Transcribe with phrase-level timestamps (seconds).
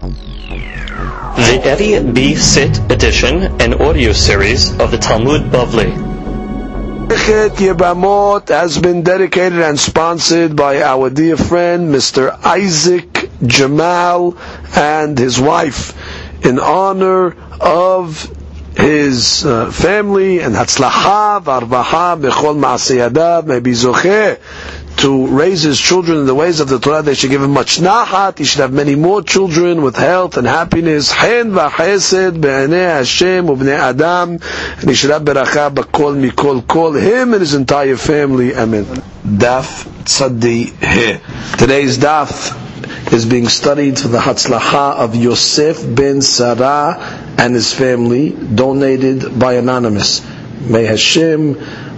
[0.00, 2.34] The Eddie B.
[2.34, 5.92] Sit edition and audio series of the Talmud Bavli.
[7.06, 12.30] Masechet Yebamot has been dedicated and sponsored by our dear friend Mr.
[12.42, 14.38] Isaac Jamal
[14.74, 15.92] and his wife
[16.46, 18.24] in honor of
[18.76, 23.60] his uh, family and Hatzlacha v'arvaha bechol ma'asiyadav may
[25.00, 27.02] to raise his children in the ways of the Torah.
[27.02, 28.38] They should give him much nahat.
[28.38, 31.10] He should have many more children with health and happiness.
[31.10, 34.38] Hen v'chesed be'anei Hashem u'bnei Adam.
[34.78, 36.92] And he should have beracha b'kol mikol kol.
[36.92, 38.54] Him and his entire family.
[38.54, 38.84] Amen.
[38.84, 41.56] Daf tzadi he.
[41.56, 46.96] Today's daf is being studied for the Hatzlacha of Yosef ben Sarah
[47.38, 50.20] and his family, donated by Anonymous.
[50.60, 51.54] May Hashem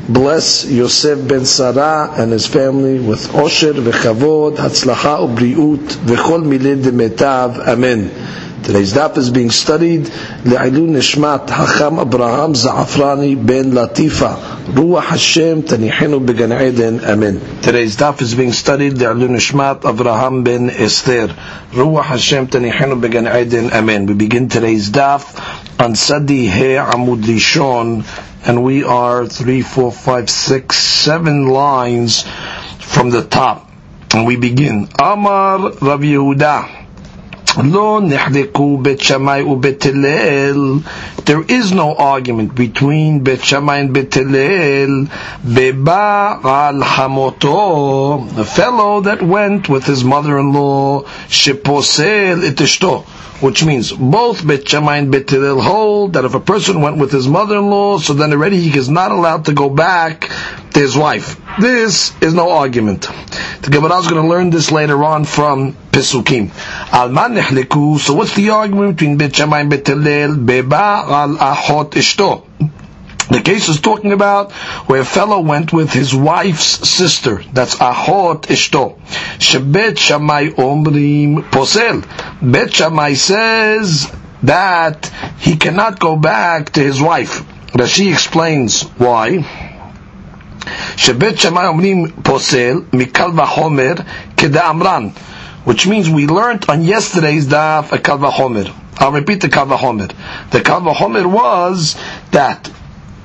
[0.09, 7.59] bless Yosef ben Sarah and his family with Osher v'chavod, Hatzlacha u'briut, v'chol milid demetav.
[7.66, 8.11] Amen.
[8.62, 10.02] Today's daf is being studied
[10.45, 14.36] Le'ilun Nishmat Hacham Abraham Za'afrani Ben Latifa
[14.67, 20.70] Ruach Hashem Tanihenu Began Eden Amen Today's daf is being studied Le'ilun Nishmat Abraham Ben
[20.70, 21.27] Esther
[21.73, 25.25] Ruach Hashem Tanihenu Began Eden Amen We begin today's daf
[25.80, 28.05] on Sadi He Amud Lishon
[28.45, 32.25] and we are three, four, five, six, seven lines
[32.79, 33.71] from the top.
[34.15, 34.89] And we begin.
[34.98, 36.81] Amar Rav Yehuda
[37.58, 39.81] Lo nechdeku bet Shammai ubet
[41.27, 45.06] There is no argument between bet Shammai and bet Hillel.
[45.45, 53.05] Beba al hamoto, a fellow that went with his mother-in-law, sheposel itishto.
[53.42, 57.11] Which means both Bet Shammai and Bet Hillel hold that if a person went with
[57.11, 60.30] his mother-in-law, so then already he is not allowed to go back
[60.75, 61.41] to his wife.
[61.61, 63.08] This is no argument.
[63.62, 66.50] The Gemara is going to learn this later on from Pesukim.
[66.93, 67.98] Alman nehleku.
[67.98, 70.37] So what's the argument between Bet Shammai and Bet Hillel?
[70.37, 72.45] Beba al achot ishto.
[73.33, 74.53] The case is talking about
[74.89, 77.42] where a fellow went with his wife's sister.
[77.51, 79.01] That's Ahot Ishto.
[79.39, 82.05] Shebet Shammai Omrim Posel.
[82.42, 85.07] Bet Shammai says that
[85.39, 87.41] he cannot go back to his wife.
[87.73, 89.41] Rashi explains why.
[90.97, 94.05] Shammai Omrim Posel Mikal Vachomer
[94.42, 95.14] Amran,
[95.64, 98.74] Which means we learned on yesterday's daf a Kal Vachomer.
[98.98, 100.12] I'll repeat the Kal Vachomer.
[100.50, 101.96] The Kal Vachomer was
[102.33, 102.70] that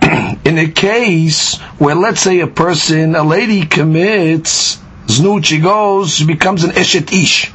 [0.46, 4.78] in a case where, let's say, a person, a lady commits
[5.08, 7.52] znut, she goes, she becomes an eshet ish.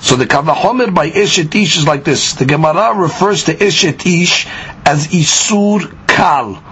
[0.00, 2.34] So the kavahomer by eshet ish is like this.
[2.34, 4.46] The Gemara refers to eshet ish
[4.84, 6.62] as isur kal,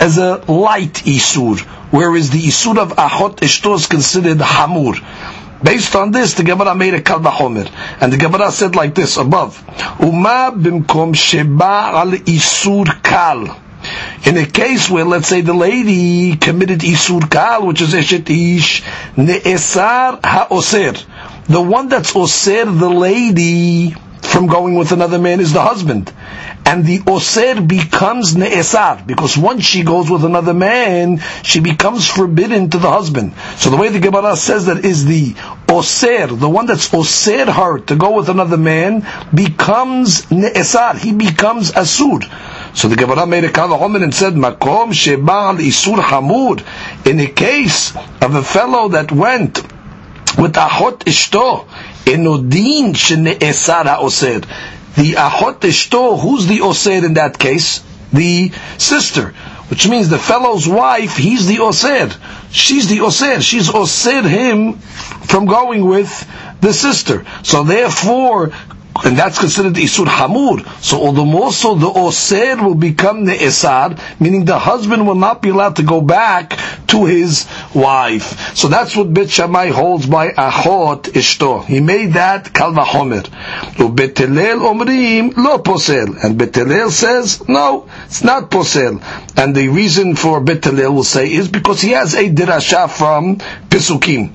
[0.00, 1.60] as a light isur,
[1.90, 4.96] whereas the isur of ahot eshto is considered hamur.
[5.64, 9.16] Based on this, the Gemara made a kal vachomer, and the Gemara said like this
[9.16, 9.58] above:
[9.98, 13.60] Uma bimkom sheba al isur kal.
[14.26, 18.82] In a case where, let's say, the lady committed isur kal, which is eshet ish,
[19.16, 20.94] ne'esar ha'oser.
[21.46, 26.12] The one that's oser the lady from going with another man is the husband.
[26.66, 32.70] And the oser becomes ne'esar, because once she goes with another man, she becomes forbidden
[32.70, 33.34] to the husband.
[33.56, 35.34] So the way the Gemara says that is the
[35.68, 41.72] oser, the one that's oser her to go with another man, becomes ne'esar, he becomes
[41.72, 42.24] asur.
[42.74, 46.64] So the Gemara made a kavahomer and said, Makom shebal isur hamur.
[47.06, 49.62] In the case of a fellow that went
[50.38, 51.68] with ahot ishto,
[52.04, 54.40] enodin shene'esar ha'oser.
[54.96, 57.82] The ahot ishto, who's the oser in that case?
[58.12, 59.34] The sister.
[59.68, 62.10] Which means the fellow's wife, he's the oser.
[62.50, 63.40] She's the oser.
[63.40, 66.10] She's oser him from going with
[66.60, 67.24] the sister.
[67.42, 68.52] So therefore,
[69.04, 70.64] and that's considered isur hamur.
[70.82, 75.16] So all the more so the oser will become the esar, meaning the husband will
[75.16, 76.52] not be allowed to go back
[76.94, 78.56] to his wife.
[78.56, 81.64] So that's what Bet Shammai holds by achot ishto.
[81.64, 83.24] He made that kal vachomer.
[83.82, 89.02] Ubetelel omrim lo posel, and Bet Hillel says no, it's not posel.
[89.36, 93.36] And the reason for Bet Hillel will say is because he has a dirasha from
[93.68, 94.34] Pesukim.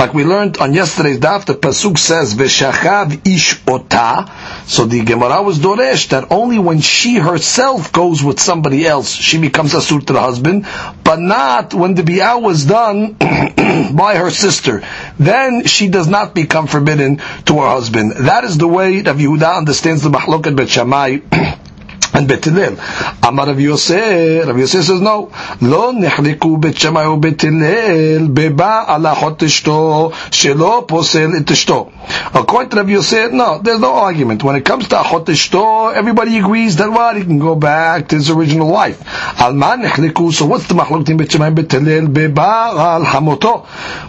[0.00, 4.32] Like we learned on yesterday's daf, the pasuk says "V'shachav ish ota."
[4.66, 9.36] So the Gemara was doresh that only when she herself goes with somebody else, she
[9.38, 10.66] becomes asur to the husband,
[11.04, 13.12] but not when the bi'ah was done
[13.94, 14.82] by her sister.
[15.18, 18.12] Then she does not become forbidden to her husband.
[18.12, 21.18] That is the way that Yehuda understands the mahloket bet Shammai.
[22.12, 22.76] And Bet Hillel.
[23.22, 24.46] Amar Rav Yosef.
[24.46, 25.30] Rav Yosef says no.
[25.60, 31.92] Lo nechliku bet Shemay u Bet Hillel beba ala hot ishto shelo posel it ishto.
[32.34, 34.42] According to Rav Yosef, no, there's no argument.
[34.42, 37.16] When it comes to hot ishto, everybody agrees that what?
[37.16, 39.00] Can go back to his original wife.
[39.40, 43.66] Al ma nechliku, so what's the machloket tim bet Shemay beba al hamoto?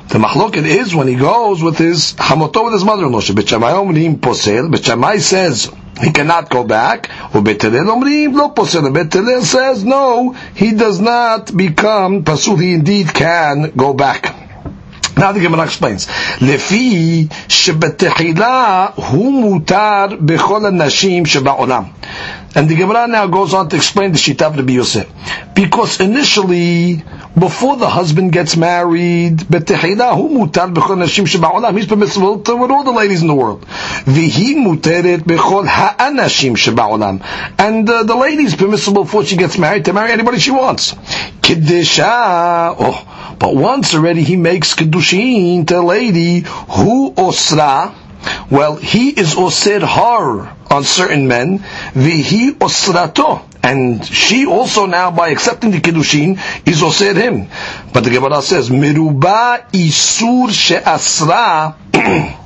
[0.07, 3.21] The machloket is when he goes with his hamoto with his mother-in-law.
[3.35, 5.71] Bet Shemay u posel, bet says,
[6.01, 7.07] he cannot go back.
[7.33, 7.61] Ubet
[9.13, 14.40] Hillel says, no, he does not become Pasul, he indeed can go back.
[15.16, 16.06] Now the Gemara explains,
[16.40, 21.82] לפי שבתחילה הוא מותר בכל הנשים שבעולם.
[22.54, 25.06] And the Gemara now goes on to explain the Shita of Rabbi Yosef.
[25.54, 27.02] Because initially,
[27.38, 31.76] before the husband gets married, בתחילה הוא מותר בכל הנשים שבעולם.
[31.76, 33.66] He's permissible to with all the ladies in the world.
[34.06, 37.18] והיא מותרת בכל האנשים שבעולם.
[37.58, 40.94] And uh, the lady is permissible before she gets married to marry anybody she wants.
[41.42, 44.74] Kedisha, oh, but once already he makes
[45.11, 47.93] kedushin to lady who osra,
[48.49, 51.59] well, he is osir her on certain men,
[51.93, 57.47] vihi osrato, and she also now by accepting the kiddushin is osir him.
[57.93, 61.75] But the Gemara says, miruba isur she'asra,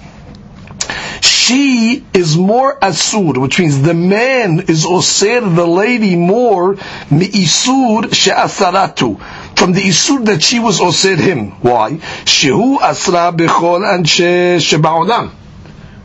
[1.21, 6.75] she is more asur, which means the man is osir the lady more
[7.11, 9.19] mi'isur she'asaratu
[9.56, 11.52] from the isur that she was osir him.
[11.62, 11.94] Why?
[12.25, 15.31] Shehu asra bechol and sheba'olam.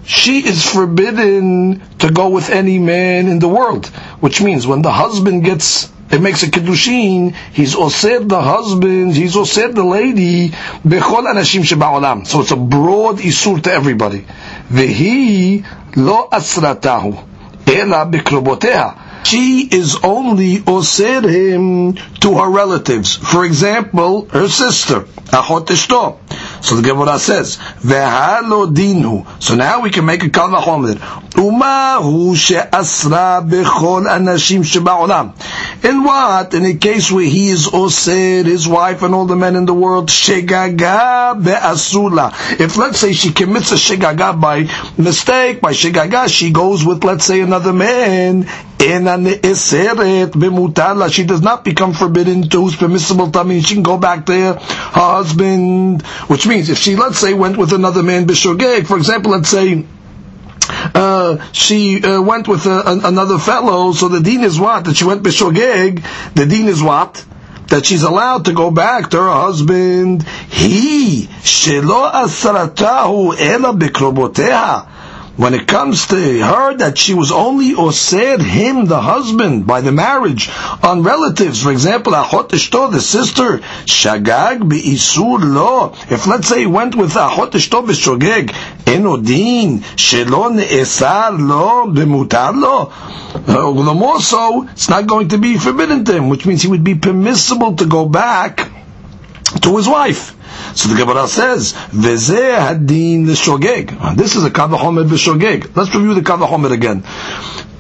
[0.04, 3.86] She is forbidden to go with any man in the world,
[4.20, 9.36] which means when the husband gets it makes a kiddushin, he's osir the husband, he's
[9.36, 12.26] osir the lady, bechol anashim sheba'olam.
[12.26, 14.26] So it's a broad isur to everybody.
[14.68, 15.64] Vehi
[15.96, 17.26] lo asratahu,
[17.68, 23.16] ela bikroboteha she is only osir him to her relatives.
[23.16, 25.00] For example, her sister,
[25.32, 26.19] achot ishto.
[26.62, 30.96] So the Gemara says, "Vehalo dinu." So now we can make a kal vachomer.
[31.30, 35.32] Umahu she'asra bechol anashim sheba'olam.
[35.84, 36.52] In what?
[36.54, 39.74] In a case where he is osir, his wife and all the men in the
[39.74, 42.32] world, shegaga be'asula.
[42.60, 44.68] If let's say she commits a shegaga by
[44.98, 48.46] mistake, by shegaga, she goes with let's say another man
[48.80, 48.98] she
[51.24, 56.00] does not become forbidden to who's permissible mean she can go back to her husband,
[56.28, 59.86] which means if she, let's say, went with another man, bishogeg, for example, let's say,
[60.94, 64.84] uh, she uh, went with a, a, another fellow, so the dean is what?
[64.84, 66.04] That she went bishogeg,
[66.34, 67.24] the dean is what?
[67.68, 70.24] That she's allowed to go back to her husband.
[70.50, 74.99] He, shelo asaratahu ela bikroboteha
[75.40, 79.80] when it comes to her that she was only or said him, the husband, by
[79.80, 80.50] the marriage
[80.82, 81.62] on relatives.
[81.62, 85.94] For example, achot ishto, the sister, shagag isur lo.
[86.10, 88.50] If let's say he went with achot ishto b'shogeg,
[88.84, 92.92] enodin shelo ne'esar lo b'mutar lo.
[93.34, 96.68] Uh, the more so, it's not going to be forbidden to him, which means he
[96.68, 98.68] would be permissible to go back
[99.62, 100.36] to his wife.
[100.74, 105.76] So the Gemara says, "Veze hadin l'shogeg." This is a kavahomer b'shogeg.
[105.76, 107.02] Let's review the kavahomer again.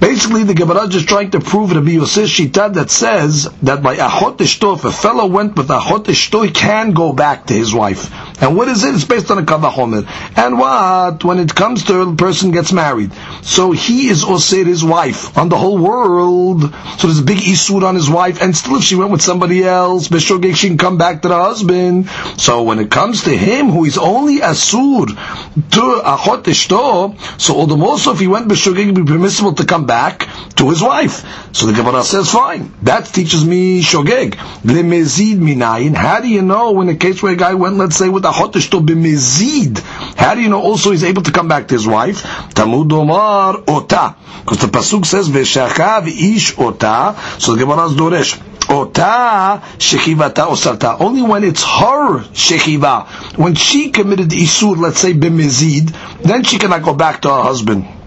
[0.00, 4.38] Basically, the Gemara is trying to prove Rabbi Yosef Shita that says that by Achot
[4.38, 8.10] Ishto, if a fellow went with Achot Ishto, he can go back to his wife.
[8.42, 8.94] And what is it?
[8.94, 10.08] It's based on a Kavachomer.
[10.38, 11.22] And what?
[11.22, 13.12] When it comes to a person gets married.
[13.42, 16.62] So he is Osir, his wife, on the whole world.
[16.96, 18.40] So there's a big Isur on his wife.
[18.40, 21.36] And still if she went with somebody else, Beshogeg, she can come back to the
[21.36, 22.08] husband.
[22.38, 27.66] So when it comes to him, who is only Asur to Achot Ishto, so all
[27.66, 30.70] the more so if he went Beshogeg, it would be permissible to come back to
[30.70, 31.24] his wife.
[31.54, 32.72] So the Gemara says, fine.
[32.82, 34.34] That teaches me shogeg.
[34.62, 35.94] Lemezid minayin.
[35.94, 38.30] How do you know in a case where a guy went, let's say, with a
[38.30, 39.78] chotish to b'mezid?
[40.16, 42.22] How do you know also he's able to come back to his wife?
[42.54, 44.16] Tamud Omar ota.
[44.42, 47.16] Because the pasuk says, v'shachav ish ota.
[47.38, 48.40] So the Gemara is doresh.
[48.70, 51.00] Ota shechivata osarta.
[51.00, 53.36] Only when it's her shechiva.
[53.36, 57.99] When she committed isur, let's say, b'mezid, then she cannot go back to her husband.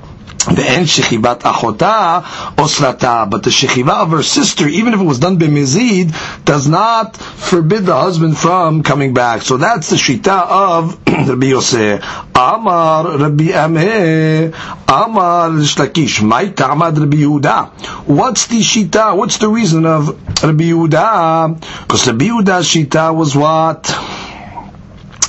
[0.56, 2.18] ואין שכיבת אחותה
[2.56, 6.12] osrata, but the shechiva of her sister, even if it was done b'mizid,
[6.44, 9.42] does not forbid the husband from coming back.
[9.42, 12.02] So that's the shita of Rabbi Yosef.
[12.34, 14.54] Amar Rabbi Ameh,
[14.88, 18.06] Amar Shlakish, Mai Ta'amad Rabbi Yehuda.
[18.06, 19.16] What's the shita?
[19.16, 20.08] What's the reason of
[20.42, 21.60] Rabbi Yehuda?
[21.82, 23.82] Because Rabbi Yehuda's shita was what?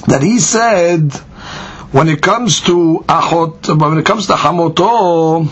[0.08, 1.12] That he said,
[1.95, 5.47] when it comes to achot, when it comes to hamoto,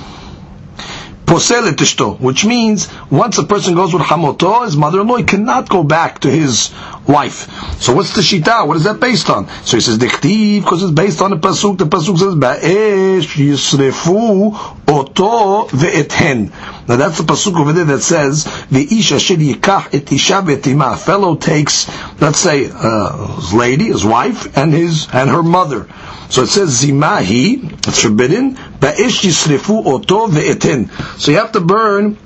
[1.25, 5.85] posel tishto, which means once a person goes with hamoto, his mother-in-law, he cannot go
[5.85, 6.73] back to his
[7.07, 7.81] wife.
[7.81, 8.67] So what's the shita?
[8.67, 9.49] What is that based on?
[9.65, 11.79] So he says dichtiv because it's based on the pasuk.
[11.79, 16.51] The pasuk says ba'esh yisrefu oto ve'ethen.
[16.89, 20.99] Now that's the pasuk over there that says ve'ish asher yikach et isha ve'tima.
[20.99, 21.89] Fellow takes,
[22.21, 25.89] let's say, uh, his lady, his wife, and his and her mother.
[26.29, 28.55] So it says zimahi, it's forbidden.
[28.55, 30.91] Ba'ish yisrefu oto ve'etin.
[31.19, 32.17] So you have to burn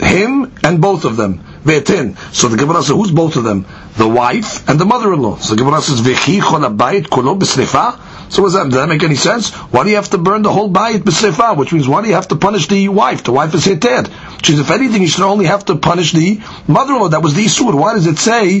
[0.00, 1.40] him and both of them.
[1.64, 2.16] Ve'etin.
[2.34, 3.66] So the Gemara says, who's both of them?
[3.98, 5.38] The wife and the mother-in-law.
[5.38, 8.30] So Gemara says, ve'chi chol habayit kolo b'srefa.
[8.30, 9.50] So does that, does that make any sense?
[9.50, 11.56] Why do you have to burn the whole bayit b'srefa?
[11.56, 13.24] Which means why do you have to punish the wife?
[13.24, 14.06] The wife is heted.
[14.36, 17.08] Which is, if anything, you should only have to punish the mother-in-law.
[17.08, 17.74] That was the isur.
[17.74, 18.60] Why does it say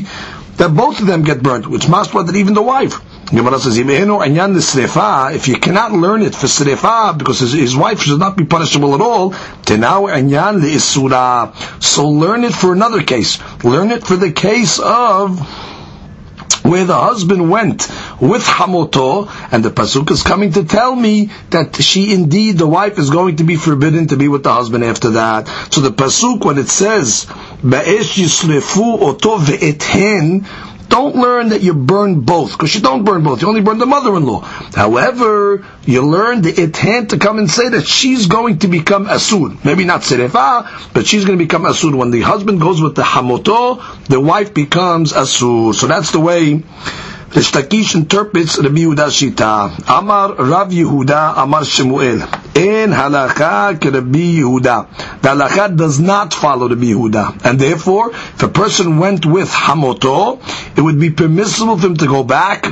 [0.56, 1.68] that both of them get burnt?
[1.68, 3.00] Which must that even the wife.
[3.30, 8.36] Gemara says, if you cannot learn it for srefa, because his, his, wife should not
[8.36, 11.54] be punishable at all, tenau anyan isura.
[11.82, 13.38] so learn it for another case.
[13.62, 15.38] Learn it for the case of
[16.68, 17.88] where the husband went
[18.20, 22.98] with Hamoto, and the Pasuk is coming to tell me that she indeed, the wife,
[22.98, 25.48] is going to be forbidden to be with the husband after that.
[25.72, 30.46] So the Pasuk, when it says, Ba'esh yislefu oto ve'ethen,
[30.88, 33.42] don't learn that you burn both, because you don't burn both.
[33.42, 34.40] You only burn the mother-in-law.
[34.40, 39.64] However, you learn the etan to come and say that she's going to become asud.
[39.64, 41.94] Maybe not serefa, but she's going to become asud.
[41.94, 45.74] When the husband goes with the hamoto, the wife becomes asud.
[45.74, 49.98] So that's the way the Lakish interprets Rabbi Yehuda Shita.
[49.98, 52.20] Amar Rav Yehuda, Amar Shemuel.
[52.58, 55.20] In halakha Rabbi Yehuda.
[55.22, 57.44] The halakha does not follow Rabbi Yehuda.
[57.44, 60.40] And therefore, if a person went with Hamoto,
[60.76, 62.64] it would be permissible for him to go back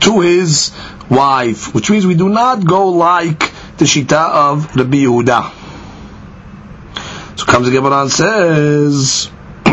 [0.00, 0.72] to his
[1.10, 1.74] wife.
[1.74, 3.40] Which means we do not go like
[3.76, 5.52] the Shita of Rabbi Yehuda.
[7.38, 9.30] So comes the Gemara and says,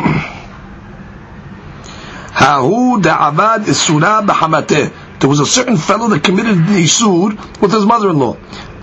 [2.34, 5.20] Hahu da'avad isura b'hamateh.
[5.20, 8.36] There was a certain fellow that committed the isur with his mother-in-law.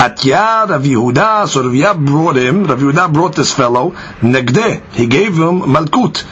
[0.04, 5.06] Atya Rav Yehuda, so Rav Yehuda brought him, Rav Yehuda brought this fellow, negdeh, he
[5.06, 6.24] gave him malkut.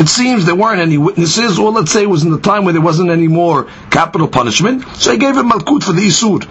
[0.00, 2.72] It seems there weren't any witnesses, or let's say it was in the time where
[2.72, 6.42] there wasn't any more capital punishment, so he gave him malkut for the isur.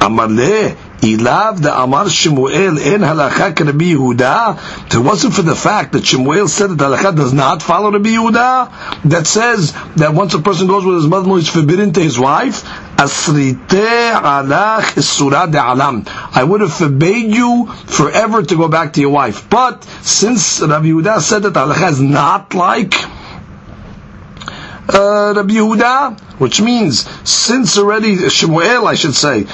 [0.00, 4.86] Amarle, Ilav the Amar Shemuel in Halakha Rabbi Yehuda.
[4.88, 8.10] If it wasn't for the fact that Shemuel said that Halakha does not follow Rabbi
[8.10, 12.18] Yehuda, that says that once a person goes with his mother-in-law, he's forbidden to his
[12.18, 12.64] wife.
[12.96, 16.04] Asrite alach de alam.
[16.08, 19.48] I would have forbade you forever to go back to your wife.
[19.48, 22.94] But since Rabbi Yehuda said that Halakha is not like
[24.88, 29.46] uh, Rabbi Yehuda, which means since already Shemuel, I should say,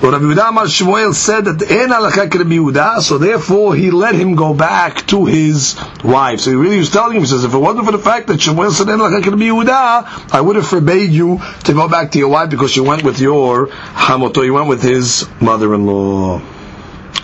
[0.00, 4.14] but Rabbi Yehuda Amar Shmuel said that en alachak Rabbi Yehuda, so therefore he let
[4.14, 6.40] him go back to his wife.
[6.40, 8.38] So he really was telling him, he says, if it wasn't for the fact that
[8.40, 12.18] Shmuel said en alachak Rabbi Yehuda, I would have forbade you to go back to
[12.18, 16.42] your wife because you went with your hamoto, you went with his mother-in-law.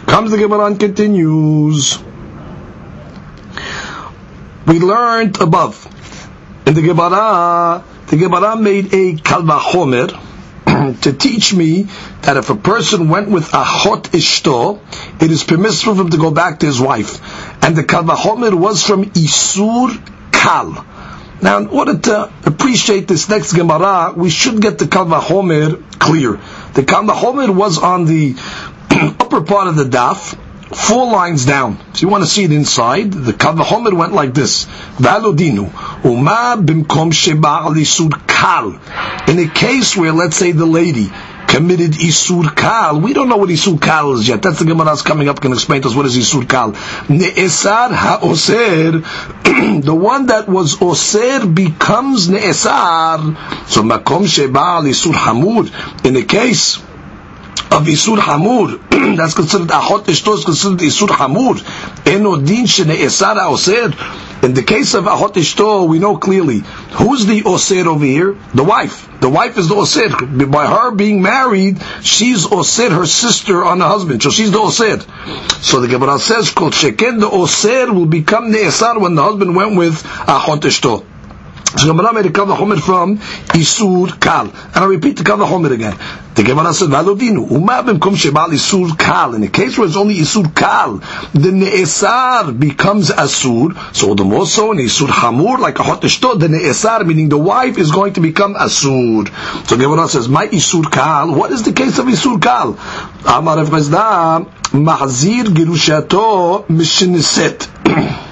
[0.07, 1.99] Comes the Gemara and continues.
[4.67, 5.89] We learned above
[6.67, 10.32] in the Gemara, the Gemara made a kalvachomer
[11.03, 11.89] to teach me
[12.23, 14.81] that if a person went with a hot ishto,
[15.23, 17.21] it is permissible for him to go back to his wife.
[17.65, 20.87] And the kalvachomer was from Isur Kal.
[21.43, 26.33] Now, in order to appreciate this next Gemara, we should get the kalvachomer clear.
[26.75, 28.37] The kalvachomer was on the
[29.21, 30.39] upper part of the daf,
[30.75, 31.79] four lines down.
[31.95, 33.13] So you want to see it inside.
[33.13, 34.67] The Kavahomer went like this.
[34.97, 35.71] Valodinu.
[36.05, 37.75] Uma bimkom sheba al
[38.27, 38.79] kal.
[39.29, 41.11] In a case where, let's say, the lady
[41.53, 42.99] committed Isur Kal.
[43.01, 44.41] We don't know what Isur Kal is yet.
[44.41, 46.73] That's the Gemara that's coming up can explain to us what is Isur Kal.
[46.73, 49.01] Ne'esar ha'oser,
[49.83, 53.69] the one that was Oser becomes Ne'esar.
[53.69, 56.07] So Makom Sheba Isur Hamud.
[56.07, 56.79] In a case
[57.73, 58.79] of Isur Hamur,
[59.17, 61.57] that's considered Ahot Ishto is considered Isur Hamur.
[62.07, 64.45] Eno din shene'esar ha'oser.
[64.45, 66.59] In the case of Ahot Ishto, we know clearly
[66.99, 68.37] who's the Osir over here?
[68.55, 69.09] The wife.
[69.21, 70.51] The wife is the Osir.
[70.51, 74.23] By her being married, she's Osir, her sister on the husband.
[74.23, 75.01] So she's the Osir.
[75.63, 79.77] So the Gemara says, Kol Sheken, the Osir will become Ne'esar when the husband went
[79.77, 81.07] with Ahot Ishto.
[81.77, 84.47] So Gemara made a kal v'chomer from Isur Kal.
[84.47, 85.97] And I repeat the kal v'chomer again.
[86.35, 89.35] The Gemara said, V'alodinu, uma b'mkom shebal Isur Kal.
[89.35, 90.97] In the case where it's only Isur Kal,
[91.33, 93.95] the Ne'esar becomes Asur.
[93.95, 97.39] So the more so in Isur Hamur, like a hot ishto, the Ne'esar, meaning the
[97.39, 99.29] wife, is going to become Asur.
[99.67, 102.79] So Gemara says, my Isur Kal, what is the case of Isur Kal?
[103.27, 108.31] Amar Rav Chisda, Mahzir Girushato Mishiniset.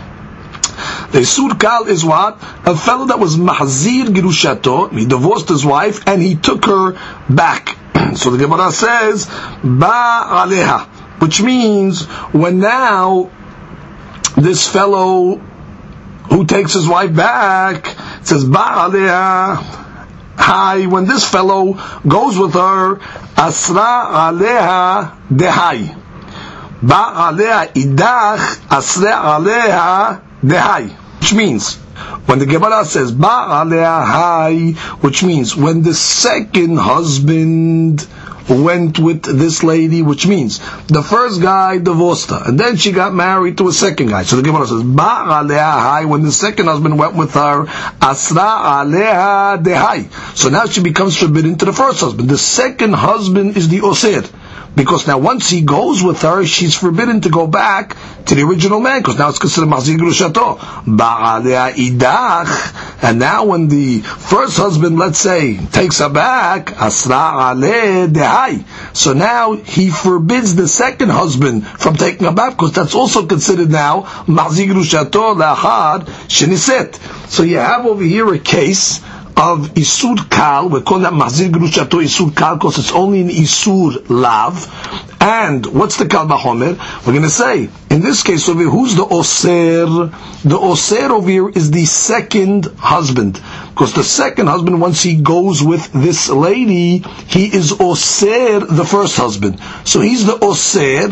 [1.13, 2.39] The Isur Kal is what?
[2.65, 7.77] A fellow that was Mahzir Girushato, he divorced his wife, and he took her back.
[8.17, 10.87] so the Gemara says, Ba Aleha,
[11.21, 13.31] which means when now
[14.37, 15.37] this fellow
[16.31, 17.87] who takes his wife back
[18.23, 19.81] says, Ba Aleha,
[20.43, 21.75] Hi, when this fellow
[22.09, 22.99] goes with her,
[23.37, 25.95] Asra Aleha Dehai.
[26.83, 31.77] Ba Aleha Idach, Asra Aleha Dehai which means
[32.27, 34.71] when the Gemara says hai,
[35.01, 38.07] which means when the second husband
[38.49, 43.13] went with this lady, which means the first guy divorced her, and then she got
[43.13, 44.23] married to a second guy.
[44.23, 47.67] So the Gemara says, hai, when the second husband went with her,
[48.01, 50.11] asra aleha dehai.
[50.37, 52.31] So now she becomes forbidden to the first husband.
[52.31, 54.29] The second husband is the osir.
[54.75, 57.97] Because now once he goes with her, she's forbidden to go back
[58.27, 60.59] to the original man, because now it's considered Mahzir Grushato.
[61.77, 63.03] idach.
[63.03, 68.65] And now when the first husband, let's say, takes her back, Asra Ale Dehai.
[68.97, 73.71] So now he forbids the second husband from taking her back, because that's also considered
[73.71, 76.99] now Mahzir Grushato Lahad Sheniset.
[77.29, 79.01] So you have over here a case
[79.37, 84.09] of Isur Kal, we're calling that Mahzir Grushato Isur Kal because it's only in Isur
[84.09, 84.67] Lav.
[85.23, 86.79] And what's the Kal Bahomer?
[87.07, 90.07] We're going to say, in this case over here, who's the Oser?
[90.49, 93.41] The Oser over here is the second husband.
[93.71, 99.17] Because the second husband, once he goes with this lady, he is Oser, the first
[99.17, 99.61] husband.
[99.85, 101.09] So he's the Oser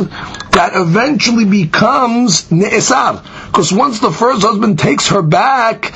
[0.58, 3.22] that eventually becomes Ne'esar.
[3.46, 5.92] Because once the first husband takes her back,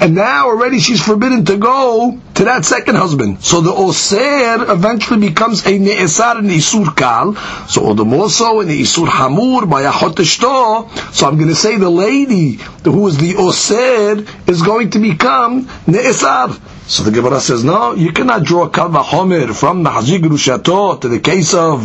[0.00, 3.44] and now already she's forbidden to go to that second husband.
[3.44, 7.34] So the Oser eventually becomes a Ne'esar in Isur Kal.
[7.68, 11.54] So the more so in the Isur Hamur by a Achot So I'm going to
[11.54, 16.58] say the lady who is the Oser is going to become Ne'esar.
[16.88, 21.08] So the Gemara says, no, you cannot draw Kal Vachomer from the Hajig Rushato to
[21.08, 21.80] the case of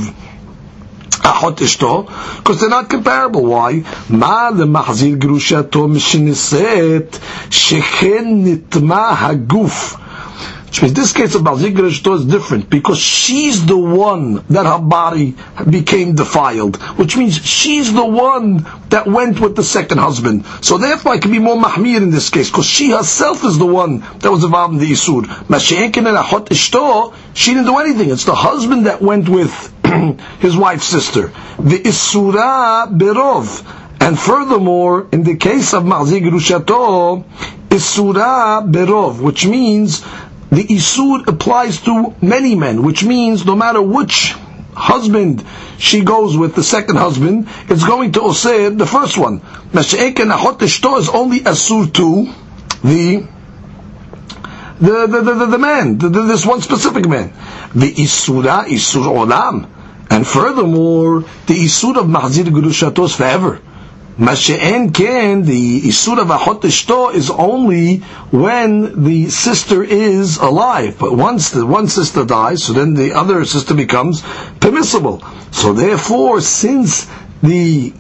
[1.10, 3.46] Achot Ishto, because they're not comparable.
[3.46, 3.84] Why?
[4.10, 7.10] Ma lemachzir grushato mishiniset
[7.50, 10.08] sheken nitma haguf.
[10.68, 14.78] Which means this case of Mahzir Grishto is different because she's the one that her
[14.78, 15.36] body
[15.68, 16.76] became defiled.
[16.98, 20.46] Which means she's the one that went with the second husband.
[20.62, 23.66] So therefore I can be more mahmir in this case because she herself is the
[23.66, 25.24] one that was involved in the Isur.
[25.48, 28.12] Mashi'enkin and Achot Ishto, she didn't do anything.
[28.12, 29.74] It's the husband that went with
[30.40, 31.28] his wife's sister.
[31.60, 33.66] The Isura Berov.
[34.00, 37.26] And furthermore, in the case of Ma'zi Gerushato,
[37.70, 40.02] Isura Berov, which means
[40.50, 44.36] the Isur applies to many men, which means no matter which
[44.76, 45.44] husband
[45.78, 49.40] she goes with, the second husband, it's going to Osir, the first one.
[49.72, 52.34] Masha'ek Ahot is only Asur to
[52.88, 53.28] the
[54.80, 57.34] the, the, the, the, man, the, the, this one specific man.
[57.74, 59.68] The Isura, Isur Olam.
[60.10, 63.60] And furthermore, the Isur of Mahzir Gurushato is forever.
[64.18, 67.98] Mashe'en ken, the Isur of Achot Ishto is only
[68.32, 70.98] when the sister is alive.
[70.98, 74.24] But once the one sister dies, so then the other sister becomes
[74.60, 75.24] permissible.
[75.52, 77.08] So therefore, since
[77.44, 77.94] the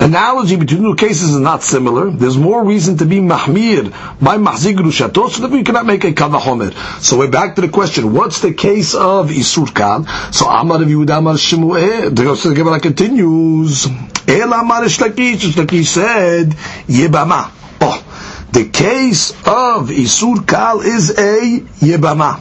[0.00, 2.10] analogy between the two cases is not similar.
[2.10, 6.12] There's more reason to be mahmir by mahzig rushato, so that we cannot make a
[6.12, 6.72] kavahomer.
[7.00, 10.06] So we're back to the question: What's the case of isur kal?
[10.32, 11.34] So Amar of Yehuda Amar.
[11.34, 13.86] The Gemara continues.
[14.26, 15.52] El Amar Shlakish.
[15.52, 16.50] Shlakish said
[16.86, 17.50] yebama.
[17.80, 22.40] Oh, the case of isur kal is a yebama.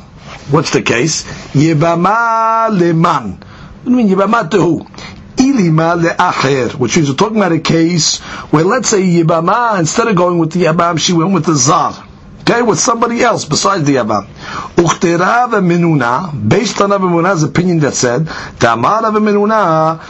[0.51, 1.23] What's the case?
[1.53, 3.37] Yebama leman.
[3.83, 4.87] What do you mean yebama to who?
[5.51, 8.19] Ilima le'acher, which means we're talking about a case
[8.51, 12.07] where let's say Yibama, instead of going with the Yabam, she went with the Zar.
[12.41, 14.27] Okay, with somebody else besides the Yabam.
[14.75, 18.27] Uchterav Minuna, based on Rabbi opinion that said,
[18.59, 19.19] Tamar Rabbi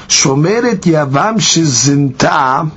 [0.08, 2.72] Shomeret Yavam Shizinta,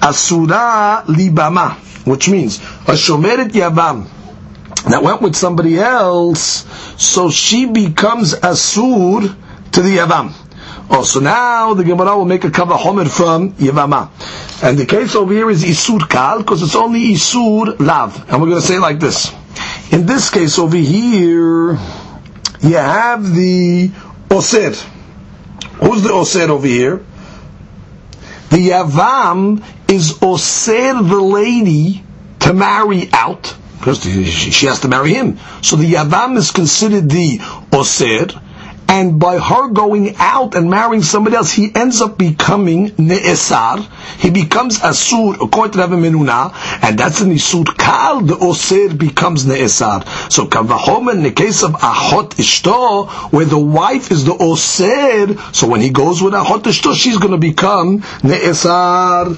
[0.00, 1.72] Asura Libama,
[2.06, 4.06] which means, a Shomeret Yavam,
[4.88, 6.64] that went with somebody else,
[7.02, 9.36] so she becomes Asur
[9.72, 10.32] to the Yavam.
[10.90, 14.10] Oh, so now the Gemara will make a kavahomer from Yevama.
[14.62, 18.30] And the case over here is Isur Kal, because it's only Isur Lav.
[18.30, 19.32] And we're going to say like this.
[19.92, 21.78] In this case over here,
[22.60, 23.88] you have the
[24.28, 24.74] Osir.
[25.80, 27.04] Who's the Osir over here?
[28.50, 32.04] The Yavam is Osir the lady
[32.40, 35.38] to marry out, because she has to marry him.
[35.62, 37.38] So the Yavam is considered the
[37.70, 38.40] Osir,
[38.88, 43.86] and by her going out and marrying somebody else, he ends up becoming ne'esar.
[44.18, 49.44] He becomes asur, according to Rabbi Menuna, and that's an isur kal, the osir becomes
[49.46, 50.06] ne'esar.
[50.30, 55.68] So kavahom in the case of ahot ishto, where the wife is the osir, so
[55.68, 59.36] when he goes with ahot ishto, she's going to become ne'esar.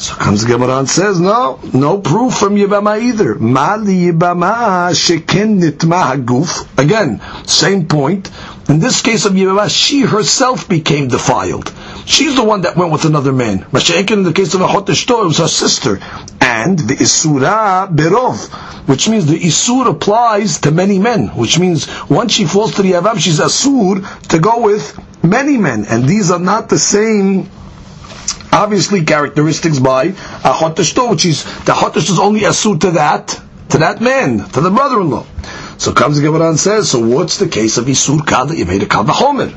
[0.00, 3.34] So comes Gemara and says, no, no proof from Yibama either.
[3.34, 6.78] Mali Yibama sheken nitma haguf.
[6.78, 8.30] Again, same point.
[8.68, 11.72] In this case of Yibama, she herself became defiled.
[12.04, 13.60] She's the one that went with another man.
[13.72, 15.98] Mashenkin, in the case of Ahot it was her sister.
[16.40, 18.48] And the Isura Berov,
[18.86, 22.92] which means the Isur applies to many men, which means once she falls to the
[22.92, 25.86] Yavam, she's Asur to go with many men.
[25.86, 27.48] And these are not the same
[28.52, 33.78] obviously characteristics by a choteshto, which is the chotesh is only asur to that to
[33.78, 35.24] that man, to the brother-in-law.
[35.78, 38.64] So comes the Gemara and says, so what's the case of Isur Kal that you
[38.64, 39.52] made a Kal V'chomer?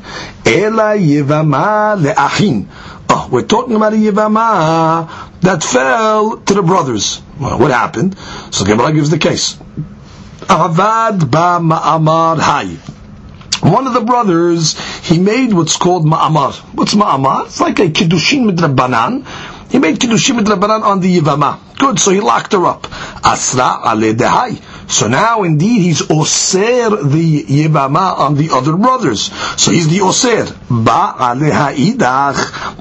[0.46, 2.68] Ela Yivama Le'achin.
[3.08, 7.20] Oh, we're talking about a Yivama that fell to the brothers.
[7.40, 8.16] Well, what happened?
[8.52, 9.56] So Gemara gives the case.
[10.42, 12.76] Avad ba ma'amar hay.
[13.68, 16.54] One of the brothers, he made what's called ma'amar.
[16.74, 17.46] What's ma'amar?
[17.46, 19.26] It's like a kiddushin midrabanan.
[19.72, 21.58] He made kiddushin midrabanan on the yivama.
[21.78, 22.86] Good, so he locked her up.
[23.24, 24.62] Asra ale dehai.
[24.92, 29.32] So now indeed he's oser the yivama on the other brothers.
[29.60, 30.44] So he's the oser.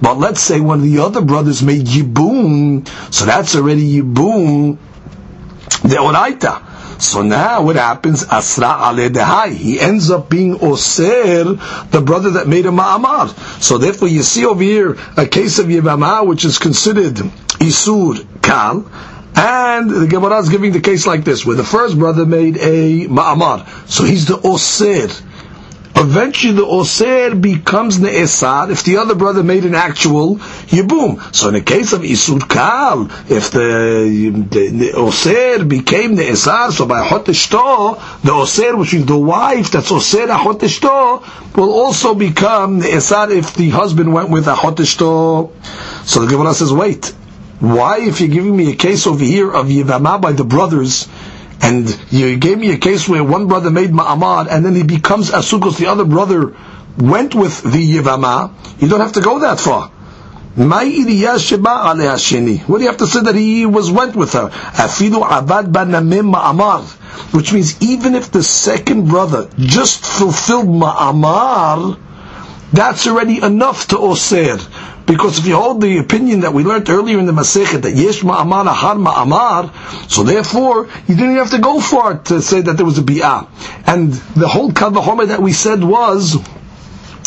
[0.02, 2.86] But let's say one of the other brothers made yibum.
[3.13, 4.78] So that's already yibum.
[5.84, 7.02] The oraita.
[7.02, 8.26] So now what happens?
[8.26, 9.54] Asra ale dehai.
[9.56, 13.30] He ends up being Oser, the brother that made a Ma'amar.
[13.60, 18.86] So therefore you see over here a case of Yevama, which is considered Isur Kal,
[19.36, 23.08] and the Gemara is giving the case like this, where the first brother made a
[23.08, 23.89] Ma'amar.
[23.89, 25.10] So he's the osir.
[25.96, 30.38] eventually the osir becomes Ne'esar if the other brother made an actual
[30.72, 31.34] Yibum.
[31.36, 36.86] So in the case of Isur Kal, if the, the, the Oser became Ne'esar, so
[36.86, 43.32] by Hoteshto, the osir, which is the wife that's Oser Hoteshto, will also become Ne'esar
[43.32, 45.52] if the husband went with a Hoteshto.
[46.06, 47.13] So the Gemara says, wait,
[47.62, 51.08] why if you're giving me a case over here of Yivama by the brothers,
[51.62, 55.30] and you gave me a case where one brother made ma'amad and then he becomes
[55.30, 56.56] asukos, the other brother
[56.97, 58.52] went with the yivama.
[58.82, 59.89] You don't have to go that far.
[60.56, 61.38] What do you have
[62.97, 64.50] to say that he was went with her?
[67.32, 71.97] Which means even if the second brother just fulfilled ma'amar,
[72.74, 74.60] that's already enough to osir.
[75.12, 78.21] Because if you hold the opinion that we learned earlier in the Masechet that yesh
[78.21, 82.86] ma'amar ahar ma'amar, so therefore you didn't have to go far to say that there
[82.86, 83.50] was a bi'ah.
[83.86, 86.36] And the whole kavahomer that we said was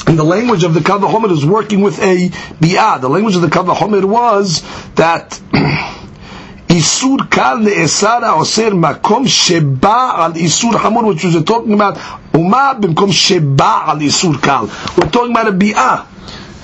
[0.09, 3.03] in the language of the kavahomer is working with a bi'ah.
[3.03, 4.63] The language of the kavahomer was
[4.95, 5.39] that
[6.69, 11.97] Isur kal ne'esar ha'oser makom sheba al isur hamur, which was talking about
[12.33, 14.71] umah b'mkom sheba al isur kal.
[14.97, 16.14] We're talking about a bi'ah.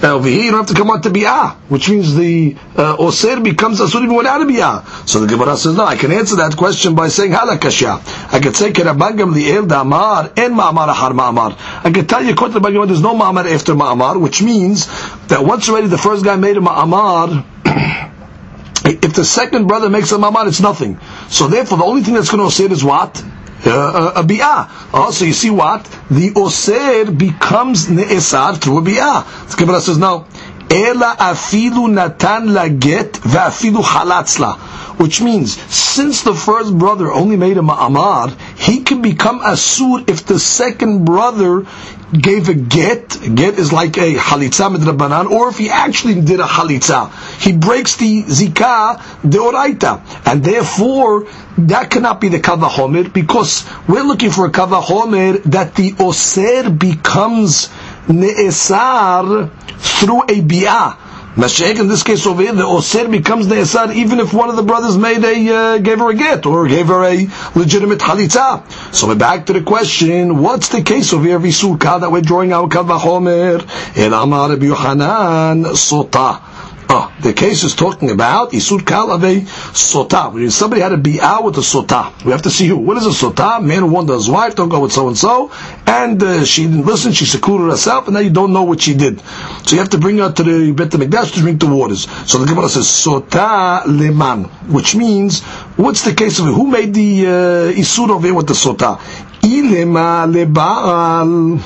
[0.03, 2.97] Now over here you don't have to come out to bi'ah, which means the uh,
[3.43, 5.09] becomes asur even without a bi'ah.
[5.09, 8.33] So the Gemara says, no, I can answer that question by saying halakashya.
[8.33, 11.85] I could say k'Rabban Gamliel da'amar en ma'amar ahar ma'amar.
[11.85, 14.87] I could tell you, to the Bangam, there's no ma'amar after ma'amar, which means
[15.27, 17.45] that once already the first guy made a ma'amar,
[18.87, 20.99] if the second brother makes a ma'amar, it's nothing.
[21.29, 23.23] So therefore, the only thing that's going to osir is what?
[23.67, 24.69] Uh, a bi'ah.
[24.93, 25.85] Oh, so you see what?
[26.11, 29.51] The osir becomes ne'esar through a bi'ah.
[29.51, 30.27] The Gemara says, no.
[30.71, 34.59] Ela afilu natan la get va'afilu halatzla.
[35.01, 40.27] Which means, since the first brother only made a ma'amar, he can become asur if
[40.27, 41.67] the second brother
[42.13, 46.45] gave a get, get is like a halitza midrabanan, or if he actually did a
[46.45, 47.11] halitza,
[47.41, 51.27] he breaks the zikah deoraita, and therefore
[51.57, 57.69] that cannot be the kavahomer because we're looking for a kavahomer that the oser becomes
[58.09, 61.11] ne'esar through a bi'ah.
[61.37, 64.57] Mashiach, in this case over here, the Osir becomes the Esad even if one of
[64.57, 68.69] the brothers made a, uh, gave her a get or gave her a legitimate Chalitza.
[68.93, 72.53] So we're back to the question, what's the case of Isur Kal that we're drawing
[72.53, 73.65] out Kal Vachomer?
[73.97, 76.50] El Amar Yohanan Sota.
[76.93, 80.51] Oh, the case is talking about Isur Kal of a Sota.
[80.51, 82.13] Somebody had to be out with a Sota.
[82.25, 82.79] We have to see who.
[82.79, 83.63] What is a Sota?
[83.63, 85.53] Man who warned his wife, don't go with so and so.
[85.87, 88.95] And uh, she didn't listen, she secluded herself, and now you don't know what she
[88.95, 89.21] did.
[89.21, 92.11] So you have to bring her to the Bet HaMikdash to drink the waters.
[92.29, 95.45] So the Gemara says, Sota Leman, which means,
[95.77, 96.55] what's the case of it?
[96.55, 97.31] Who made the uh,
[97.73, 98.99] Isur over here with the Sota?
[99.43, 101.61] Ilema Lebaal.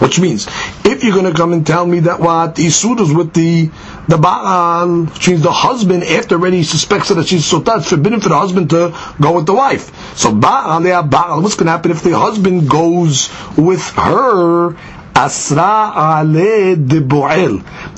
[0.00, 0.46] Which means,
[0.84, 3.68] if you're going to come and tell me that what Isur is with the
[4.08, 8.30] the Baal, which means the husband, after already suspects that she's Sotah, it's forbidden for
[8.30, 10.16] the husband to go with the wife.
[10.16, 14.76] So Baal, Baal, what's going to happen if the husband goes with her?
[15.14, 17.00] Asra ale de.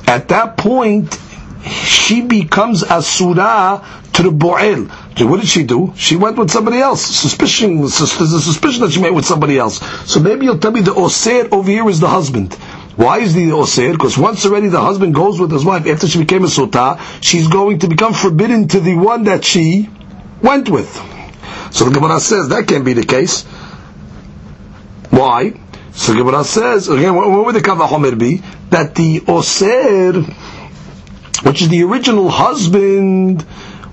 [0.06, 1.18] At that point,
[1.62, 4.88] she becomes Asura to the Boel.
[5.28, 5.92] What did she do?
[5.96, 7.04] She went with somebody else.
[7.04, 9.80] Suspicion, there's a suspicion that she met with somebody else.
[10.10, 12.56] So maybe you'll tell me the Osir over here is the husband.
[13.00, 13.92] Why is the Osir?
[13.92, 17.48] Because once already the husband goes with his wife after she became a Sotah, she's
[17.48, 19.88] going to become forbidden to the one that she
[20.42, 20.92] went with.
[21.70, 23.44] So the Gemara says that can't be the case.
[25.08, 25.58] Why?
[25.92, 28.42] So the Gemara says, again, what would the Kavahomer be?
[28.68, 30.22] That the Osir,
[31.46, 33.40] which is the original husband,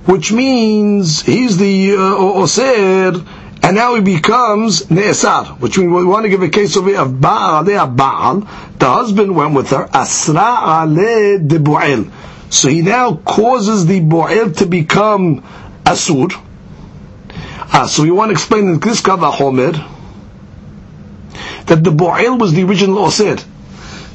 [0.06, 3.26] which means he's the uh, Osir,
[3.64, 7.20] and now he becomes Ne'esar, which means we want to give a case of, of
[7.20, 8.40] Baal, Baal,
[8.78, 12.12] the husband went with her, Asra Ale de Bu'el.
[12.50, 15.42] So he now causes the Bu'el to become
[15.84, 16.32] Asur.
[17.70, 19.72] Ah, so we want to explain in this Homer
[21.66, 23.44] that the Bu'el was the original Osir.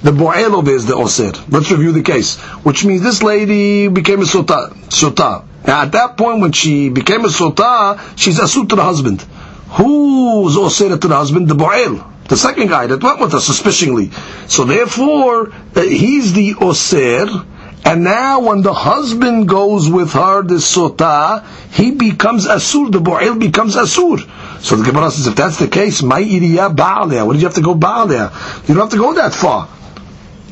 [0.02, 1.38] The Bu'el over is the Osir.
[1.50, 2.38] Let's review the case.
[2.64, 4.72] Which means this lady became a Sota.
[4.88, 5.44] Sota.
[5.66, 9.22] Now at that point when she became a Sota, she's Asur to the husband.
[9.22, 11.48] Who's Osir to the husband?
[11.48, 14.10] The Bu'el the second guy that went with her suspiciously.
[14.48, 17.46] So therefore, uh, he's the Osir,
[17.84, 23.38] and now when the husband goes with her, the Sota, he becomes Asur, the Bo'el
[23.38, 24.20] becomes Asur.
[24.62, 27.26] So the Gemara says, if that's the case, my iriya Baaleh.
[27.26, 28.68] What did you have to go Baaleh?
[28.68, 29.68] You don't have to go that far.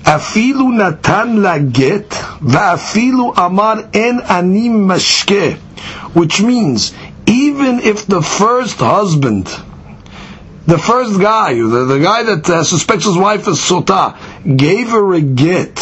[0.05, 5.57] Afilu natan la get, va'afilu amar en anim mashke.
[6.15, 6.93] Which means,
[7.27, 9.47] even if the first husband,
[10.67, 14.17] the first guy, the, the guy that uh, suspects his wife is Sota,
[14.57, 15.77] gave her a get.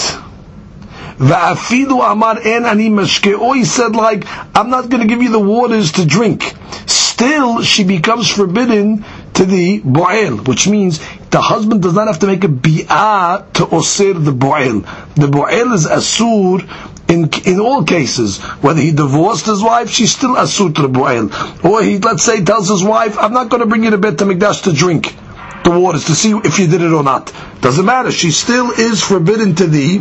[1.19, 3.55] Va'afidu amar en ani mashke.
[3.57, 6.55] he said like, I'm not going to give you the waters to drink.
[6.87, 9.05] Still, she becomes forbidden
[9.39, 10.99] to the bo'el, which means
[11.31, 14.83] the husband does not have to make a bi'ah to osir the bo'el.
[15.15, 16.63] The bo'el is asur
[17.09, 21.31] in in all cases, whether he divorced his wife, she's still asur to the bo'el.
[21.65, 24.15] Or he, let's say, tells his wife, I'm not going to bring you to Bet
[24.15, 25.15] HaMikdash to drink
[25.63, 27.33] the waters to see if you did it or not.
[27.61, 28.11] Doesn't matter.
[28.11, 29.99] She still is forbidden to the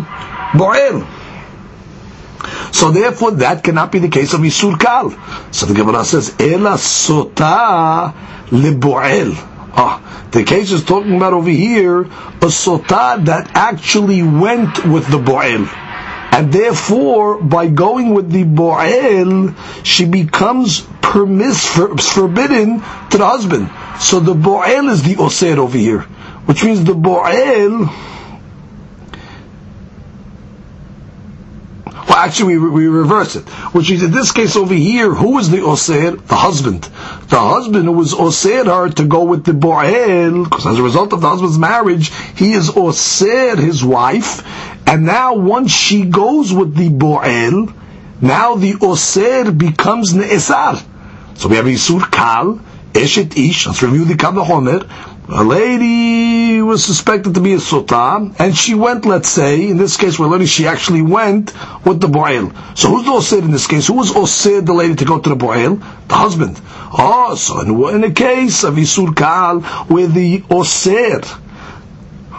[0.53, 1.16] bo'el.
[2.71, 5.11] So therefore, that cannot be the case of Isur Kal.
[5.51, 8.13] So the Gemara says, Ela sota
[8.49, 9.33] le'bo'el.
[9.79, 15.19] Ah, the case is talking about over here, a sota that actually went with the
[15.19, 15.67] bo'el.
[16.31, 19.55] And therefore, by going with the bo'el,
[19.85, 22.79] she becomes permiss, forbidden
[23.11, 23.69] to the husband.
[23.99, 26.01] So the bo'el is the osir over here.
[26.45, 27.87] Which means the bo'el,
[32.07, 33.47] well actually we, we reverse it.
[33.73, 36.25] Which means in this case over here, who is the osir?
[36.27, 36.83] The husband.
[36.83, 41.13] The husband who was osir her to go with the bo'el, because as a result
[41.13, 44.43] of the husband's marriage, he is osir his wife,
[44.87, 47.73] and now once she goes with the Bo'el,
[48.21, 50.81] now the Osir becomes Ne'esar.
[51.35, 52.61] So we have Isur Kal,
[52.93, 54.89] Eshet Ish, let's review the Kavahomer.
[55.29, 59.97] A lady was suspected to be a Sota, and she went, let's say, in this
[59.97, 61.53] case we're learning she actually went
[61.85, 62.53] with the Bo'el.
[62.77, 63.87] So who's the Oser in this case?
[63.87, 65.83] Who was Oser the lady to go to the Bo'el?
[66.07, 66.61] The husband.
[66.97, 69.59] Oh, so in, in the case of Isur Kal,
[69.89, 71.37] where the osir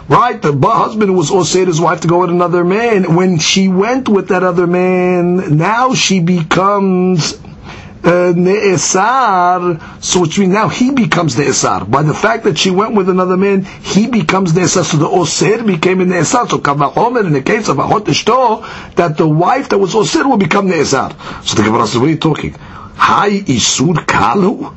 [0.07, 0.41] Right?
[0.41, 3.13] The husband was osir his wife to go with another man.
[3.13, 7.39] When she went with that other man, now she becomes
[8.01, 11.89] ne'esar, so which means now he becomes ne'esar.
[11.89, 14.83] By the fact that she went with another man, he becomes ne'esar.
[14.83, 16.49] So the osir became a ne'esar.
[16.49, 20.37] So kavachomer in the case of ahot ishto, that the wife that was osir will
[20.37, 21.13] become ne'esar.
[21.45, 22.53] So the Gemara says, what are you talking?
[22.53, 24.75] Hi isur kalu?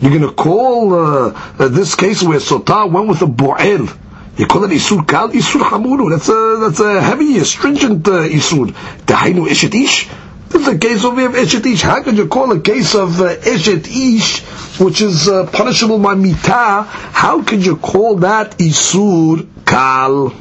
[0.00, 3.92] You're going to call uh, uh, this case where Sotah went with a bo'el
[4.38, 6.10] You call it Isur Kal, Isur Hamuru.
[6.10, 8.68] That's a, that's a heavy, stringent uh, Isur.
[9.04, 10.08] Dahainu Ishet Ish.
[10.48, 11.82] This is a case of Eshet Ish.
[11.82, 14.40] How could you call a case of uh, Eshet Ish,
[14.80, 20.32] which is uh, punishable by Mitah, how could you call that Isur Kal?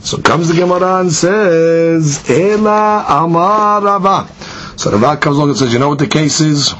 [0.00, 4.28] So comes the Gemara and says, Ela Amar Rava.
[4.76, 6.70] So Rava comes along and says, you know what the case is?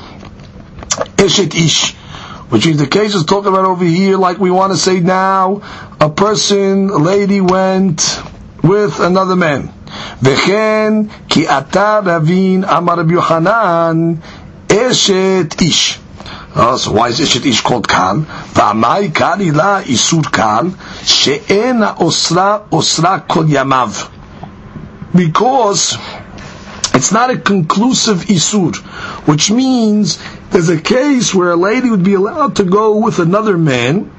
[1.17, 1.95] Eshet Ish.
[2.51, 5.63] Which means the case is talking about over here, like we want to say now,
[6.01, 8.21] a person, a lady went
[8.63, 9.73] with another man.
[10.24, 10.94] וכן
[11.30, 14.14] כי אתה רבין אמר רבי יוחנן
[14.72, 16.00] אשת איש.
[16.56, 18.22] Uh, so why is Ishet Ish called Kal?
[18.56, 20.72] V'amai kari la isur Kal
[21.04, 24.10] she'en osra osra kol yamav.
[25.16, 25.96] Because
[26.96, 28.76] it's not a conclusive Isur,
[29.28, 30.18] which means
[30.50, 34.12] there's a case where a lady would be allowed to go with another man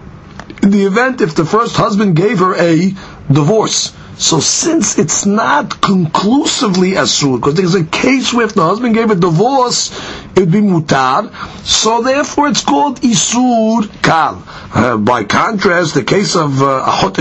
[0.63, 2.95] in the event if the first husband gave her a
[3.31, 3.93] divorce.
[4.18, 9.12] So since it's not conclusively asur, because there's a case where if the husband gave
[9.12, 9.92] a divorce,
[10.36, 11.34] it would be mutar,
[11.66, 14.42] so therefore it's called isur kal.
[14.74, 17.16] Uh, by contrast, the case of uh, ahot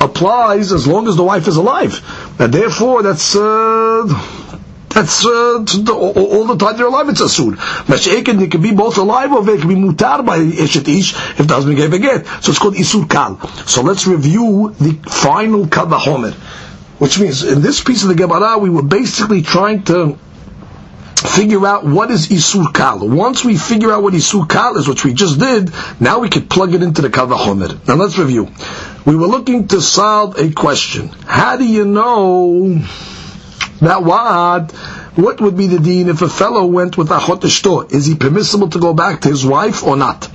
[0.00, 2.00] applies as long as the wife is alive.
[2.38, 4.04] And therefore that's, uh,
[4.94, 7.08] that's uh, all, the time they're alive.
[7.08, 7.54] It's asur.
[7.86, 11.46] Masha'ekin, it can be both alive or it can be mutar by eshet ish if
[11.46, 12.26] the husband gave a get.
[12.42, 13.40] So it's called isur kal.
[13.66, 16.32] So let's review the final kavahomer,
[17.00, 20.16] which means in this piece of the Gemara we were basically trying to
[21.16, 23.08] figure out what is Isur Kal.
[23.08, 26.50] Once we figure out what Isur Kal is, which we just did, now we could
[26.50, 27.88] plug it into the Kavahomer.
[27.88, 28.48] Now let's review.
[29.06, 31.08] We were looking to solve a question.
[31.26, 32.78] How do you know
[33.84, 34.72] now what?
[35.16, 37.92] What would be the dean if a fellow went with achot ishto?
[37.92, 40.28] Is he permissible to go back to his wife or not?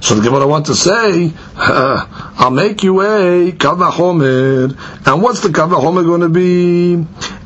[0.00, 4.76] So the Gemara wants to say, uh, I'll make you a kavahomer.
[5.06, 6.94] And what's the kavahomer going to be?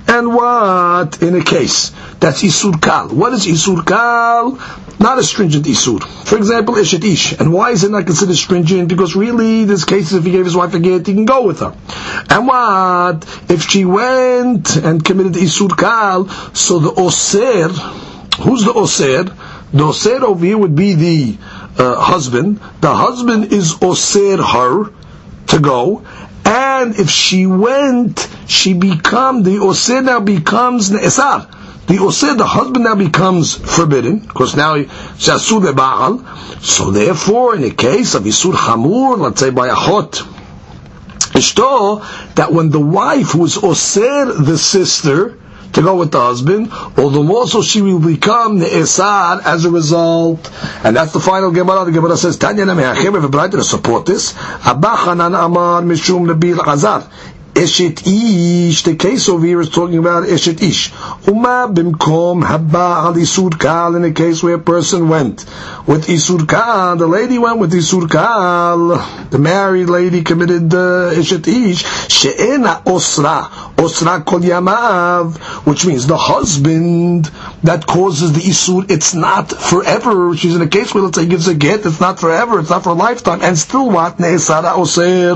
[0.09, 1.93] And what in a case?
[2.21, 3.09] That's Isur Kal.
[3.09, 4.59] What is Isur Kal?
[4.99, 6.03] Not a stringent Isur.
[6.27, 7.33] For example, Ishet Ish.
[7.41, 8.89] And why is it not considered stringent?
[8.89, 11.61] Because really, this case, if he gave his wife a get, he can go with
[11.61, 11.75] her.
[12.29, 13.25] And what?
[13.49, 17.69] If she went and committed Isur Kal, so the Oser,
[18.43, 19.25] who's the Oser?
[19.73, 21.39] The Oser over here would be the
[21.79, 22.61] uh, husband.
[22.83, 24.93] The husband is Oser her
[25.47, 26.05] to go,
[26.45, 31.60] and if she went, she become the now becomes ne'esar.
[31.91, 36.25] The osir, the husband now becomes forbidden because now shasur baal.
[36.61, 40.13] So therefore, in the case of isur hamur, let's say by a hot
[41.35, 45.37] ishto, that when the wife is osir the sister
[45.73, 50.51] to go with the husband, although also she will become the Esar as a result.
[50.85, 51.85] And that's the final Gemara.
[51.85, 54.35] The Gemara says, Tanya na me'achem, if a to support this.
[57.61, 60.93] Eshet Ish, the case over here is talking about Eshet Ish.
[61.29, 65.45] Uma bimkom habba al Isur Kal, in a case where a person went
[65.87, 68.97] with Isur Kal, the lady went with Isur Kal,
[69.29, 76.17] the married lady committed uh, Eshet Ish, she'ena osra, osra kol yamav, which means the
[76.17, 77.27] husband
[77.63, 80.35] that causes the Isur, it's not forever.
[80.35, 82.85] She's in a case where let's say gives a get, it's not forever, it's not
[82.85, 84.17] for a lifetime, and still what?
[84.17, 85.35] Ne'esara oser.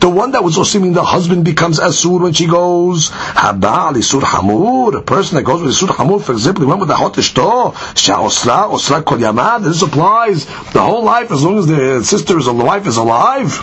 [0.00, 3.10] The one that was osir, the husband becomes asur when she goes.
[3.10, 4.96] Habal isur hamur.
[4.96, 7.74] A person that goes with isur hamur, for example, he went with the hot ishto.
[7.74, 9.64] Sha'osra, osra kol yamad.
[9.64, 13.62] This applies the whole life as long as the sister is, the wife is alive.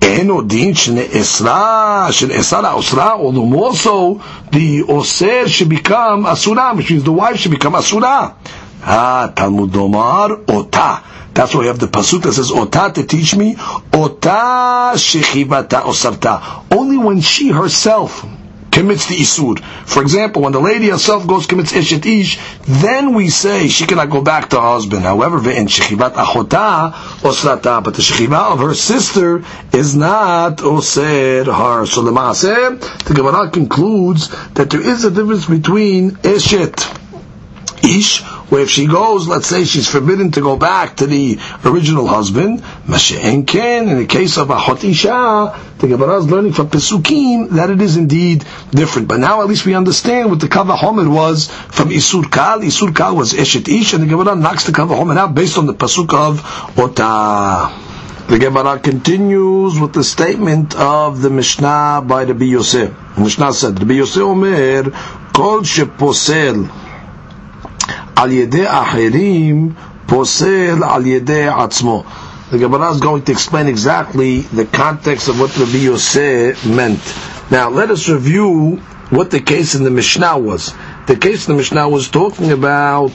[0.00, 7.12] Din esra, esra osra, although more so, the oser should become asura, which means the
[7.12, 8.34] wife should become asura.
[8.86, 11.02] Ah, Talmud Omar, ota.
[11.32, 13.56] That's why we have the pasuk that says ota to teach me
[13.92, 16.64] ota shechivata osarta.
[16.70, 18.24] Only when she herself
[18.70, 19.58] commits the isur.
[19.86, 24.10] For example, when the lady herself goes commits ishet ish, then we say she cannot
[24.10, 25.02] go back to her husband.
[25.02, 26.92] However, in shechivat achota
[27.22, 31.86] osrata, but the shechiva of her sister is not osir her.
[31.86, 37.00] So the maaseh, the Gemara concludes that there is a difference between eshet
[37.84, 42.06] ish, where if she goes, let's say she's forbidden to go back to the original
[42.06, 46.70] husband, Mashe'en Ken, in the case of a Hot Isha, the Gemara is learning from
[46.70, 49.08] Pesukim that it is indeed different.
[49.08, 52.60] But now at least we understand what the Kavah Homer was from Isur Kal.
[52.60, 55.66] Isur Kal was Eshet Ish, and the Gemara knocks the Kavah Homer out based on
[55.66, 57.84] the Pasuk of Ota.
[58.26, 62.90] The Gemara continues with the statement of the Mishnah by the Yosef.
[63.16, 64.84] The Mishnah said, the Yosef Omer,
[65.34, 66.83] Kol Sheposel,
[68.24, 69.74] al yedei acherim
[70.06, 72.04] posel al yedei atzmo.
[72.50, 77.00] The Gemara is going to explain exactly the context of what Rabbi Yosef meant.
[77.50, 78.76] Now, let us review
[79.10, 80.72] what the case in the Mishnah was.
[81.06, 83.12] The case in the Mishnah was talking about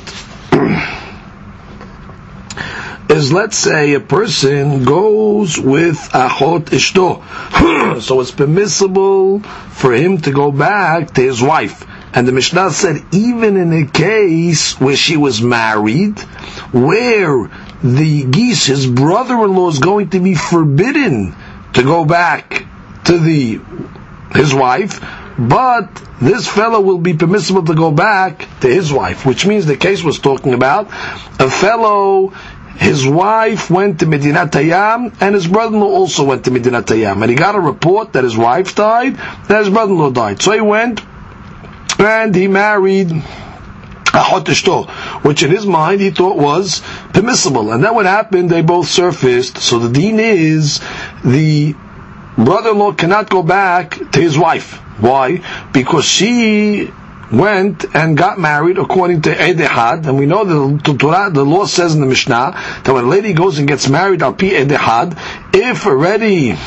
[3.09, 10.31] is let's say a person goes with achot ishto, so it's permissible for him to
[10.31, 11.85] go back to his wife.
[12.13, 16.19] And the Mishnah said, even in a case where she was married,
[16.71, 17.49] where
[17.83, 21.35] the geese, his brother-in-law, is going to be forbidden
[21.73, 22.65] to go back
[23.05, 23.61] to the
[24.33, 25.03] his wife,
[25.39, 25.89] but
[26.21, 30.03] this fellow will be permissible to go back to his wife, which means the case
[30.03, 30.87] was talking about
[31.39, 32.33] a fellow
[32.79, 37.21] his wife went to Medinat Hayam, and his brother-in-law also went to Medinat Hayam.
[37.21, 40.41] And he got a report that his wife died, that his brother-in-law died.
[40.41, 41.01] So he went,
[41.99, 43.11] and he married
[44.13, 44.23] a
[45.21, 46.81] which in his mind he thought was
[47.13, 47.71] permissible.
[47.71, 49.57] And then what happened, they both surfaced.
[49.59, 50.79] So the deen is,
[51.23, 51.75] the
[52.37, 54.77] brother-in-law cannot go back to his wife.
[54.99, 55.43] Why?
[55.71, 56.91] Because she
[57.31, 61.93] went and got married according to Edehad, and we know the Torah, the law says
[61.93, 65.17] in the Mishnah that when a lady goes and gets married al pi Edehad,
[65.53, 66.57] if already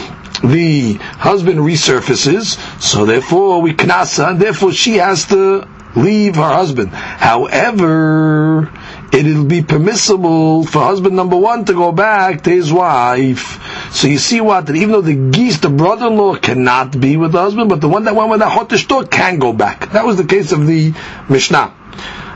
[0.42, 6.90] the husband resurfaces, so therefore we knasa, and therefore she has to leave her husband.
[6.90, 8.72] However,
[9.12, 13.92] it'll be permissible for husband number one to go back to his wife.
[13.92, 14.66] So you see what?
[14.66, 18.04] That even though the geese, the brother-in-law, cannot be with the husband, but the one
[18.04, 19.92] that went with the hotishtor can go back.
[19.92, 20.94] That was the case of the
[21.28, 21.74] Mishnah.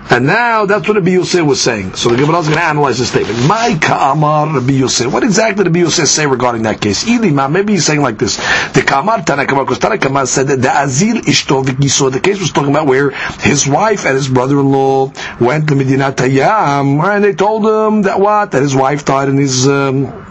[0.08, 1.94] And now that's what Rabbi Yosef was saying.
[1.94, 3.46] So the Gemara is going to analyze the statement.
[3.46, 5.12] My Ka'amar Rabbi Yosef.
[5.12, 7.04] What exactly did Rabbi Yosef say regarding that case?
[7.04, 8.36] Ilima, maybe he's saying like this.
[8.72, 11.64] The Ka'amar Tanakama, because Tanakama said that the Azil Ishto
[12.12, 17.02] the case was talking about where his wife and his brother-in-law went to Medinat Hayam,
[17.02, 18.52] and they told him that what?
[18.52, 19.66] That his wife died in his...
[19.66, 20.24] Um,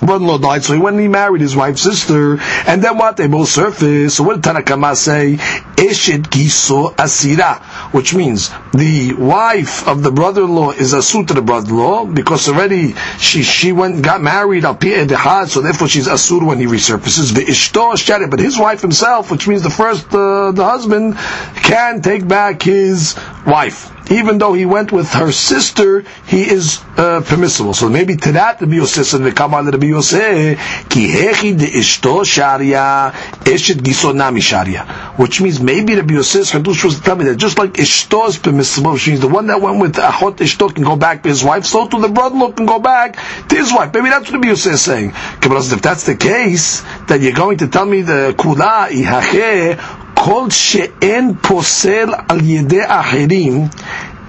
[0.00, 3.16] brother-in-law died, so he went and he married his wife's sister, and then what?
[3.16, 4.16] They both surfaced.
[4.16, 5.36] So what did Tanakama say?
[5.76, 7.60] Giso asira,
[7.92, 13.42] which means the wife of the brother-in-law is asur to the brother-in-law, because already she
[13.42, 17.34] she went got married al dehad, so therefore she's a asur when he resurfaces.
[17.34, 21.16] The ishto but his wife himself, which means the first uh, the husband
[21.56, 23.16] can take back his
[23.46, 27.72] wife even though he went with her sister, he is uh, permissible.
[27.74, 32.24] So maybe to that the Rabbi Yosef said, "V'kamar Rabbi Yosef ki hechi de ishto
[32.26, 33.12] sharia
[33.44, 34.84] eshet giso nami sharia,"
[35.16, 38.37] which means maybe Rabbi Yosef's Hadush was to tell me that just like ishto is
[38.37, 41.43] permissible, which means the one that went with ahot ishto can go back to his
[41.43, 43.15] wife, so too the brother-in-law can go back
[43.47, 43.93] to his wife.
[43.93, 45.13] Maybe that's what Rabbi Yosef is saying.
[45.39, 49.79] Because if that's the case, then you're going to tell me the kula ihache
[50.15, 53.67] כל שאין פוסל על ידי אחרים,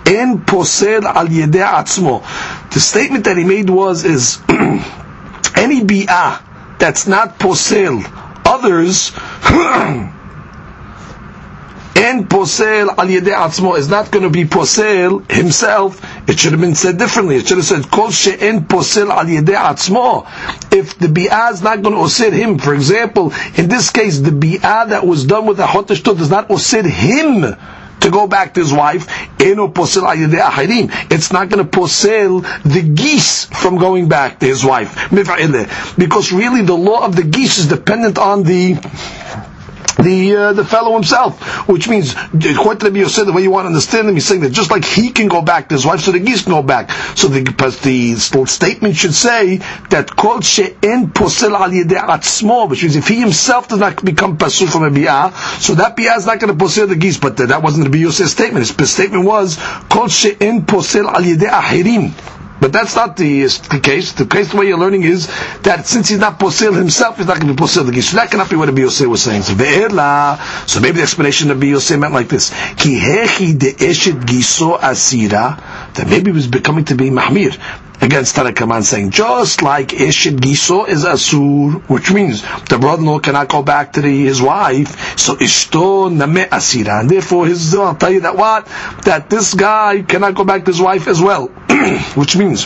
[0.06, 2.22] אין פוסל על ידי עצמו.
[2.70, 4.38] The statement that he made was, is,
[5.56, 6.40] any bi'ah
[6.78, 8.04] that's not posel
[8.44, 9.12] others,
[12.01, 16.01] and posel al yedei atzmo is not going to be posel himself.
[16.27, 17.35] It should have been said differently.
[17.35, 20.25] It should have said kol she'en posel al yedei atzmo.
[20.73, 24.31] If the bi'ah is not going to osir him, for example, in this case, the
[24.31, 27.55] bi'ah that was done with the hoteshtot does not osir him
[27.99, 29.05] to go back to his wife.
[29.39, 29.57] It's
[31.31, 34.95] not going to posel the geese from going back to his wife.
[35.97, 38.73] Because really the law of the geese is dependent on the
[40.01, 44.25] the uh, the fellow himself, which means the way you want to understand him, he's
[44.25, 46.63] saying that just like he can go back his wife, so the geese can go
[46.63, 46.91] back.
[47.15, 49.57] So the the statement should say
[49.89, 54.67] that kol she'en posel al atzmo, which means if he himself does not become pasul
[54.67, 57.17] from a so that bi'ah is not going to posel the geese.
[57.17, 58.67] But that wasn't the Yosef's statement.
[58.67, 59.57] His statement was
[59.89, 62.13] kol she'en posel al ahirim.
[62.61, 63.41] But that's not the,
[63.81, 64.11] case.
[64.13, 65.25] The case, the way you're learning is
[65.63, 68.09] that since he's not posel himself, he's not going to be the gish.
[68.09, 69.41] So that cannot be what Rabbi Yosef was saying.
[69.41, 72.51] So, so maybe the explanation of Rabbi Yosef meant like this.
[72.75, 75.57] Ki hechi de eshet giso asira.
[75.95, 77.57] That maybe he was becoming to be mahmir
[78.01, 83.61] against Tanakaman saying, just like Eshet Giso is Asur, which means the brother-in-law cannot go
[83.61, 86.99] back to the, his wife, so Ishto Name Asira.
[87.01, 88.65] And therefore, his, I'll tell you that what?
[89.05, 91.47] That this guy cannot go back to his wife as well.
[92.15, 92.65] which means,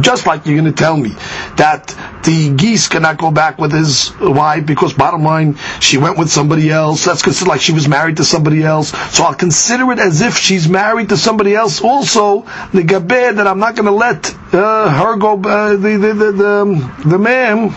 [0.00, 1.10] just like you're going to tell me
[1.56, 1.88] that
[2.24, 6.70] the geese cannot go back with his wife because bottom line, she went with somebody
[6.70, 7.04] else.
[7.04, 8.90] That's considered like she was married to somebody else.
[9.14, 12.42] So I'll consider it as if she's married to somebody else also.
[12.72, 16.32] The gaber that I'm not going to let uh, her go, uh, the, the, the,
[16.32, 17.70] the, the man,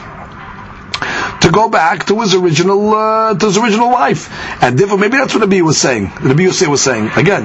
[1.46, 4.30] to go back to his original uh, to his original wife.
[4.64, 6.08] And therefore, maybe that's what Nabi was saying.
[6.08, 7.44] Nabi Yosef was saying again,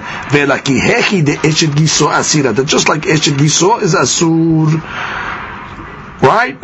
[2.54, 4.72] That just like Eshet Giso is Asur.
[6.22, 6.58] Right?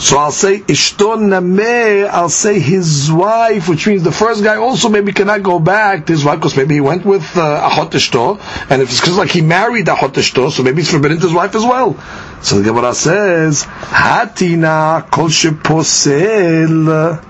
[0.00, 4.88] So I'll say Ishton Nameh, I'll say his wife, which means the first guy also
[4.88, 8.40] maybe cannot go back to his wife because maybe he went with uh, Ahot Ishto,
[8.70, 11.34] and if it's because like he married Ahot Ishto, so maybe it's forbidden to his
[11.34, 12.02] wife as well.
[12.40, 17.29] So the Gemara says, Hatina kol sheposel.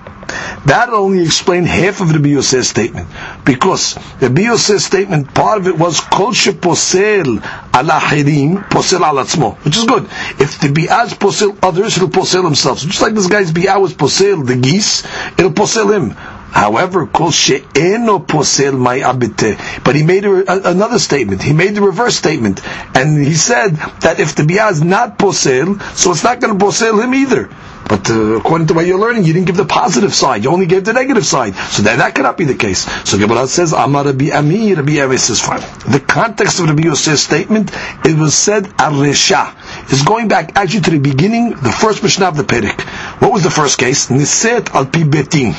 [0.65, 3.07] That only explained half of the Yosef's statement.
[3.45, 7.37] Because the Yosef's statement, part of it was Kol posel
[7.75, 10.03] ala hirim, posel al atzmo, which is good.
[10.39, 12.79] If the Bi'az posel others, he'll posel himself.
[12.79, 15.03] So just like this guy's Bi'ah was posel the geese,
[15.37, 16.15] it'll posel him.
[16.51, 19.83] However, kol she'eno posel my abite.
[19.85, 21.41] But he made a, another statement.
[21.41, 22.59] He made the reverse statement.
[22.93, 23.69] And he said
[24.01, 27.49] that if the Bi'ah is not posel, so it's not going to posel him either.
[27.91, 30.45] But uh, according to what you're learning, you didn't give the positive side.
[30.45, 31.55] You only gave the negative side.
[31.55, 32.85] So that, that cannot be the case.
[33.03, 35.59] So Gemara says, Amar Rabbi Ami, Rabbi Eves is fine.
[35.91, 37.69] The context of Rabbi Yosef's statement,
[38.05, 42.37] it was said, Aresha, is going back actually to the beginning, the first Mishnah of
[42.37, 42.79] the Perek.
[43.19, 44.07] What was the first case?
[44.07, 45.53] Niset al pi betin.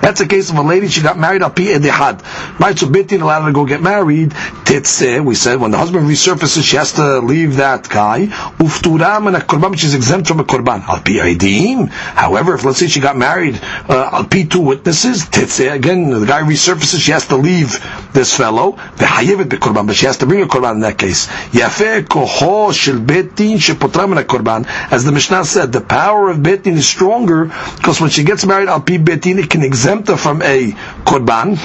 [0.00, 2.22] That's a case of a lady, she got married, al pi edehad.
[2.60, 4.30] Right, so Bitin allowed her to go get married.
[4.64, 8.26] Titse, we said, when the husband resurfaces, she has to leave that guy.
[8.26, 10.82] Ufturam and a korban, she's exempt from a korban.
[10.82, 11.88] Al pi edim.
[11.88, 16.26] However, if let's say she got married, uh, al pi two witnesses, Titse, again, the
[16.26, 17.72] guy resurfaces, she has to leave
[18.12, 18.72] this fellow.
[18.72, 21.26] V'hayevet be korban, but she has to bring a korban in that case.
[21.52, 24.66] Yafeh koho shel Bitin shepotram and a korban.
[24.90, 28.68] As the Mishnah said, the power of Bitin is stronger because when she gets married,
[28.68, 30.72] al pi Bitin, it can exempt exempta from a
[31.04, 31.58] korban,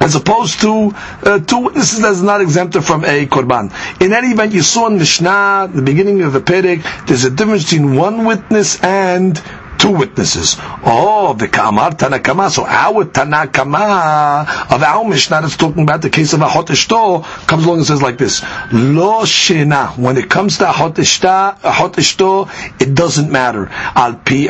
[0.00, 0.92] as opposed to
[1.24, 3.70] uh, two witnesses that is not exempted from a korban.
[4.00, 7.64] In any event, you saw in Mishnah, the beginning of the Perek, there's a difference
[7.64, 9.40] between one witness and
[9.80, 10.56] two witnesses.
[10.84, 12.50] Oh, the Kamar Tanakama.
[12.50, 17.64] So our Tanakama of our Mishnah that's talking about the case of a Ishto comes
[17.64, 19.96] along and says like this: Lo Shena.
[19.96, 22.48] When it comes to a Ishto,
[22.80, 23.68] it doesn't matter.
[23.70, 24.48] Al Pi.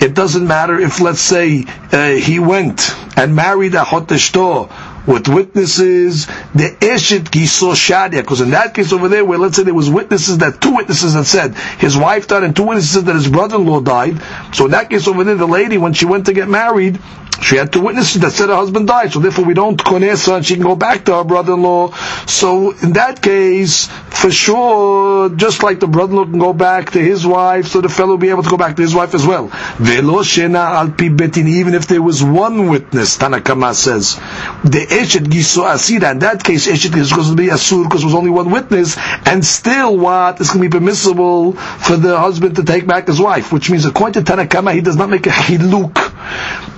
[0.00, 4.70] It doesn't matter if, let's say, uh, he went and married a Ishto
[5.06, 9.62] with witnesses, the Eshet Giso Shadia, because in that case over there, where let's say
[9.62, 13.14] there was witnesses that two witnesses that said his wife died and two witnesses that
[13.14, 14.20] his brother-in-law died.
[14.54, 16.98] So in that case over there, the lady when she went to get married,
[17.40, 20.46] she had two witnesses that said her husband died, so therefore we don't konesa and
[20.46, 21.92] she can go back to her brother-in-law.
[22.26, 27.26] So in that case, for sure, just like the brother-in-law can go back to his
[27.26, 29.50] wife, so the fellow will be able to go back to his wife as well.
[29.80, 34.16] Even if there was one witness, Tanakama says,
[34.64, 36.12] the eshet giso asira.
[36.12, 38.96] In that case, eshet is going to be asur because there was only one witness,
[39.26, 43.20] and still what is going to be permissible for the husband to take back his
[43.20, 45.99] wife, which means according to Tanakama, he does not make a hiluk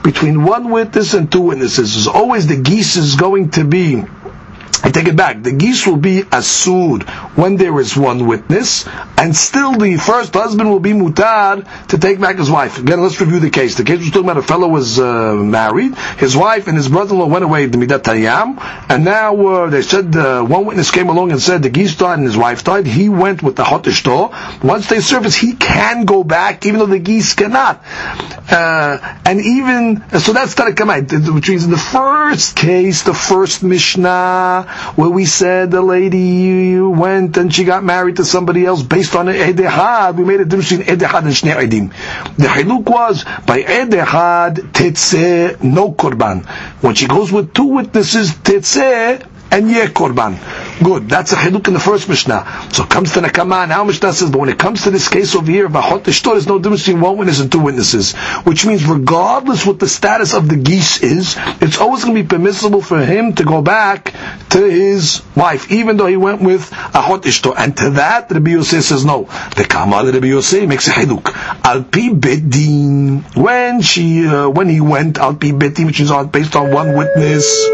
[0.03, 1.95] between one witness and two witnesses.
[1.95, 4.03] There's always the geese is going to be
[4.85, 5.43] I take it back.
[5.43, 8.85] The geese will be asud when there is one witness,
[9.17, 12.81] and still the first husband will be mutar to take back his wife.
[12.81, 13.77] Again, let's review the case.
[13.77, 17.27] The case was talking about a fellow was uh, married, his wife and his brother-in-law
[17.27, 18.59] went away to Midat Tayyam,
[18.91, 22.19] and now uh, they said uh, one witness came along and said the geese died
[22.19, 22.87] and his wife died.
[22.87, 24.65] He went with the hotishto.
[24.65, 27.85] Once they surface, he can go back, even though the geese cannot.
[28.51, 34.72] Uh, and even so, that's Tarakamai, which means in the first case, the first Mishnah
[34.97, 39.27] where we said the lady went and she got married to somebody else based on
[39.27, 40.17] Edehad.
[40.17, 42.37] We made a difference between Edehad and Shnei Edim.
[42.37, 46.45] The Hiluk was by Edehad, Tetzeh, no Korban.
[46.83, 50.39] When she goes with two witnesses, Tetzeh, and Yeh Korban.
[50.83, 51.09] Good.
[51.09, 52.69] That's a chiluk in the first Mishnah.
[52.73, 55.35] So it comes to Nakama, now Mishnah says, but when it comes to this case
[55.35, 58.15] over here, Bahot there's no difference between one witness and two witnesses.
[58.45, 62.29] Which means regardless what the status of the geese is, it's always going to be
[62.29, 64.15] permissible for him to go back
[64.51, 67.55] to his wife, even though he went with Ahot Ishto.
[67.57, 69.25] And to that, Rabbi Yosef says no.
[69.57, 71.33] The Kamal Rabbi Yosef makes a chiluk.
[71.65, 73.37] Al pi bedin.
[73.37, 77.69] When she, uh, when he went, al pi bedin, which is based on one witness,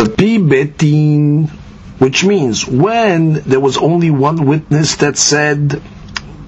[0.00, 1.50] Alpi betin,
[2.00, 5.82] which means when there was only one witness that said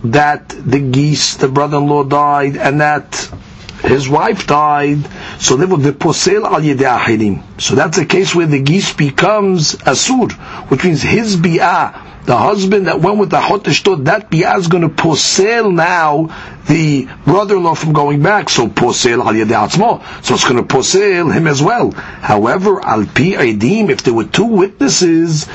[0.04, 3.30] that the geese, the brother-in-law died, and that
[3.82, 5.06] his wife died,
[5.38, 7.42] so they were the posel al ahirim.
[7.60, 10.32] So that's a case where the geese becomes asur,
[10.70, 14.82] which means his bi'ah, the husband that went with the hoteshtot, that bi'ah is going
[14.82, 16.28] to posel now
[16.68, 18.48] the brother-in-law from going back.
[18.48, 20.24] So posel al atzmo.
[20.24, 21.90] So it's going to posel him as well.
[21.90, 25.46] However, al pi edim, if there were two witnesses,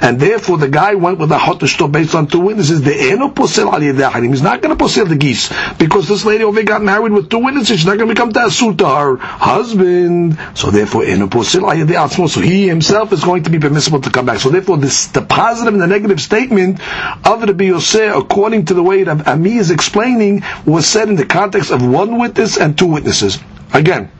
[0.00, 2.90] and therefore the guy went with the hoteshtot based on two witnesses, the
[3.34, 4.26] posel.
[4.28, 7.38] He's not going to posel the geese because this lady over got married with two
[7.38, 7.78] witnesses.
[7.78, 10.38] She's not going to become tasur to her husband.
[10.54, 12.28] So therefore, eno posel al.
[12.28, 14.40] So he himself is going to be permissible to come back.
[14.40, 16.80] So therefore, this the positive and the negative statement
[17.26, 21.26] of Rabbi Yosef, according to the way that Ami is explaining, was said in the
[21.26, 23.38] context of one witness and two witnesses.
[23.72, 24.10] Again,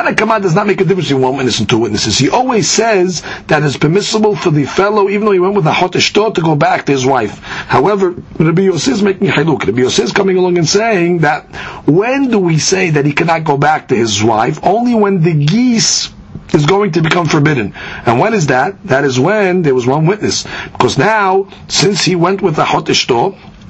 [0.00, 2.16] Tana Kama does not make a difference between one witness and two witnesses.
[2.16, 5.72] He always says that it's permissible for the fellow, even though he went with a
[5.72, 7.38] hot to go back to his wife.
[7.38, 9.66] However, Rabbi Yosef is making haluk.
[9.66, 11.54] Rabbi Yosef is coming along and saying that
[11.86, 14.58] when do we say that he cannot go back to his wife?
[14.62, 16.10] Only when the geese
[16.54, 17.74] is going to become forbidden.
[18.06, 18.82] And when is that?
[18.84, 20.46] That is when there was one witness.
[20.72, 22.86] Because now, since he went with the hot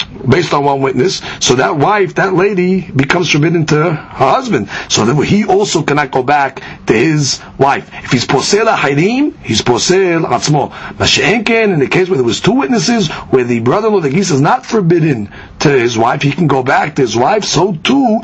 [0.04, 4.68] based on one witness, so that wife, that lady, becomes forbidden to her husband.
[4.88, 7.88] So that he also cannot go back to his wife.
[8.04, 10.70] If he's posel harim, he's posel atzmo.
[10.70, 14.40] Masha'enken, in the case where there was two witnesses, where the brother-in-law, the geese, is
[14.40, 18.20] not forbidden to his wife, he can go back to his wife, so too,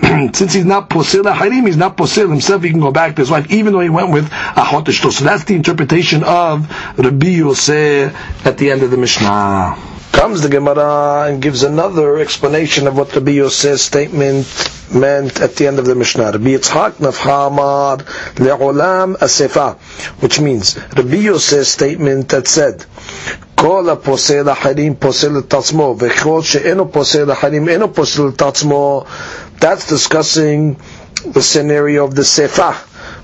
[0.32, 3.30] since he's not posel harim, he's not posel himself, he can go back to his
[3.30, 5.12] wife, even though he went with a hotishto.
[5.12, 8.14] So that's the interpretation of Rabbi Yosef
[8.46, 9.89] at the end of the Mishnah.
[10.11, 14.47] Comes the Gemara and gives another explanation of what Rabbi Yosef's statement
[14.93, 16.31] meant at the end of the Mishnah.
[16.31, 17.97] Rabbi Yitzhak nafhamar
[18.35, 19.75] le'olam asefa,
[20.21, 22.85] which means Rabbi Yosef's statement that said,
[23.55, 29.05] כל הפוסל אחרים פוסל את עצמו, וכל שאינו פוסל אחרים אינו פוסל את עצמו,
[29.59, 30.75] that's discussing
[31.33, 32.73] the scenario of the sefa,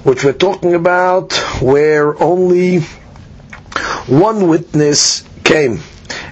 [0.04, 2.80] which we're talking about, where only
[4.08, 5.80] one witness came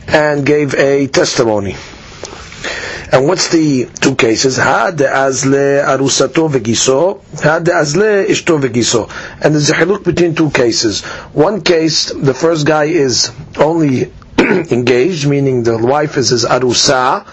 [0.09, 1.77] and gave a testimony.
[3.13, 4.57] And what's the two cases?
[4.57, 9.09] Had azle arusato vegiso, had azle ishto vegiso.
[9.41, 11.03] And there's a haluk between two cases.
[11.33, 17.25] One case, the first guy is only engaged, meaning the wife is his arusa,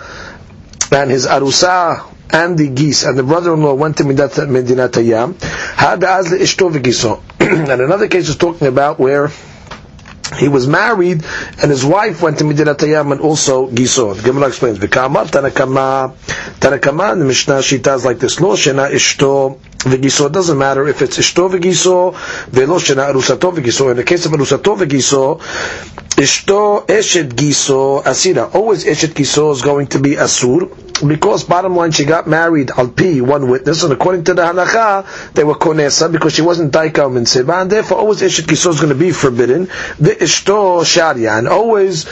[0.91, 2.03] and his arusa
[2.33, 5.41] and the geese and the brother-in-law went to Medinat Hayam.
[5.75, 7.21] Had azle ishto vegiso.
[7.39, 9.29] And another case is talking about where
[10.37, 11.23] he was married,
[11.61, 14.15] and his wife went to Medinat Hayam and also Giso.
[14.15, 16.13] The Gemara explains, "V'kamar Tanakama,
[16.59, 21.01] Tanakama." The Mishnah she does like this: "Lo shena ishto v'giso." It doesn't matter if
[21.01, 22.13] it's ishto v'giso,
[22.49, 23.91] ve'lo shena arusato v'giso.
[23.91, 25.39] In the case of arusato v'giso,
[26.21, 28.53] ishto eshet giso asira.
[28.53, 30.69] Always eshet giso is going to be asur
[31.07, 35.33] because bottom line she got married al pi one witness and according to the halacha
[35.33, 36.75] they were konesa because she wasn't
[37.27, 39.65] seba and therefore always eshet giso is going to be forbidden.
[39.99, 42.05] The ishto sharia and always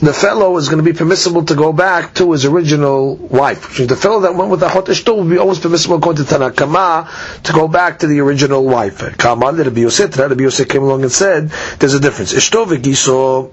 [0.00, 3.76] the fellow is going to be permissible to go back to his original wife.
[3.76, 7.42] The fellow that went with the hot ishto will be always permissible according to Tanakama
[7.42, 9.18] to go back to the original wife.
[9.18, 12.32] Kama, the Rabbi Yosef, Rabbi Yosef came along and said, there's a difference.
[12.32, 13.52] Ishto v'giso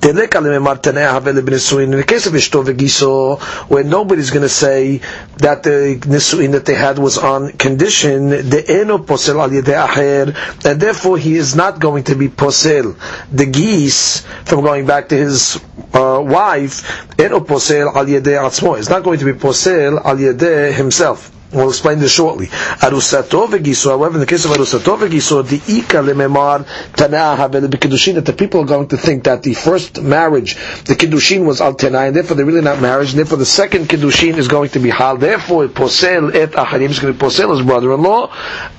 [0.00, 3.36] in the case of Ishto Giso,
[3.68, 5.00] where nobody's going to say
[5.38, 10.80] that the Nisuin that they had was on condition, the Eno Posel al Aher, and
[10.80, 12.96] therefore he is not going to be Posel,
[13.30, 15.56] the geese, from going back to his
[15.92, 20.72] uh, wife, Eno Posel al Yedei Atzmo, is not going to be Posel al Yedei
[20.72, 21.32] himself.
[21.50, 22.46] We'll explain this shortly.
[22.46, 27.36] Arusato v'giso, however, in the case of Arusato v'giso, the ika lememar tanah
[27.70, 31.60] kiddushin, that the people are going to think that the first marriage, the kiddushin was
[31.62, 34.78] al and therefore they're really not marriage, and therefore the second kiddushin is going to
[34.78, 35.16] be hal.
[35.16, 38.26] Therefore, posel et acharim is going to posel his brother-in-law,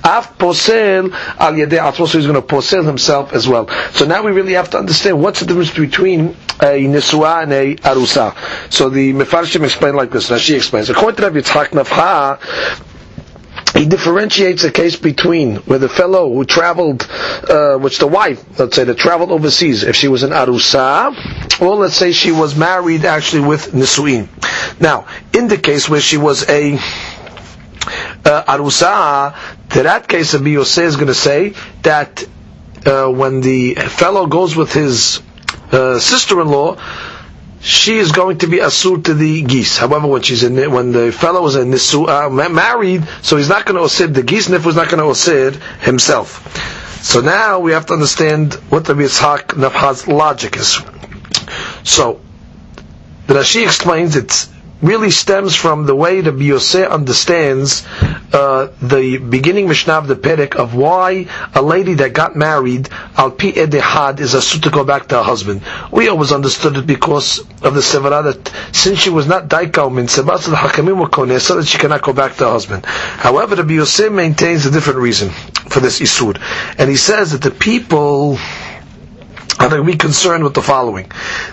[0.04, 3.68] af posel al yedei atzmo, so he's going to posel himself as well.
[3.92, 7.52] So now we really have to understand what's the difference between uh, a nisua and
[7.52, 8.34] a arusa.
[8.72, 10.28] So the mefarshim explain like this.
[10.30, 10.90] Rashi explains.
[10.90, 12.38] According to Rabbi Yitzchak Nafha,
[13.80, 17.08] he differentiates a case between where the fellow who traveled,
[17.48, 21.76] uh, which the wife, let's say, that traveled overseas, if she was an arusa, or
[21.76, 24.28] let's say she was married actually with nisuin.
[24.82, 29.34] Now, in the case where she was a uh, arusa,
[29.70, 32.22] to that case, Rabbi Yosef is going to say that
[32.84, 35.22] uh, when the fellow goes with his
[35.72, 36.76] uh, sister-in-law,
[37.60, 39.76] she is going to be asur to the geese.
[39.76, 43.66] However, when she's in when the fellow is in nisu, uh, married, so he's not
[43.66, 46.46] going to osir the geese, and was not going to osir himself.
[47.02, 50.80] So now we have to understand what the Yitzhak Nafhaz's logic is.
[51.82, 52.20] So,
[53.26, 54.48] the Rashi explains it's
[54.82, 57.86] really stems from the way the Yosef understands
[58.32, 63.30] uh, the beginning Mishnah of the Perek of why a lady that got married al
[63.30, 65.62] pi edehad is asut to go back to her husband.
[65.92, 70.06] We always understood it because of the sevara that since she was not daikal min
[70.06, 72.86] sebas the hakamim were so that she cannot go back to her husband.
[72.86, 76.40] However, the Yosef maintains a different reason for this isur,
[76.78, 78.38] and he says that the people
[79.58, 81.10] are to be concerned with the following.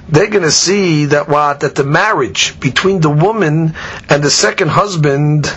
[0.10, 3.74] They're going to see that what that the marriage between the woman
[4.10, 5.52] and the second husband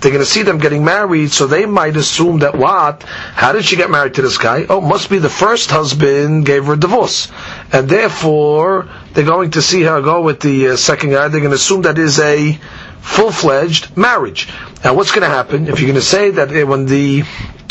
[0.00, 3.02] they're going to see them getting married, so they might assume that what?
[3.02, 4.64] How did she get married to this guy?
[4.68, 7.28] Oh, must be the first husband gave her a divorce,
[7.72, 11.28] and therefore they're going to see her go with the uh, second guy.
[11.28, 12.58] They're going to assume that is a
[13.00, 14.48] full-fledged marriage.
[14.84, 17.22] Now, what's going to happen if you're going to say that uh, when the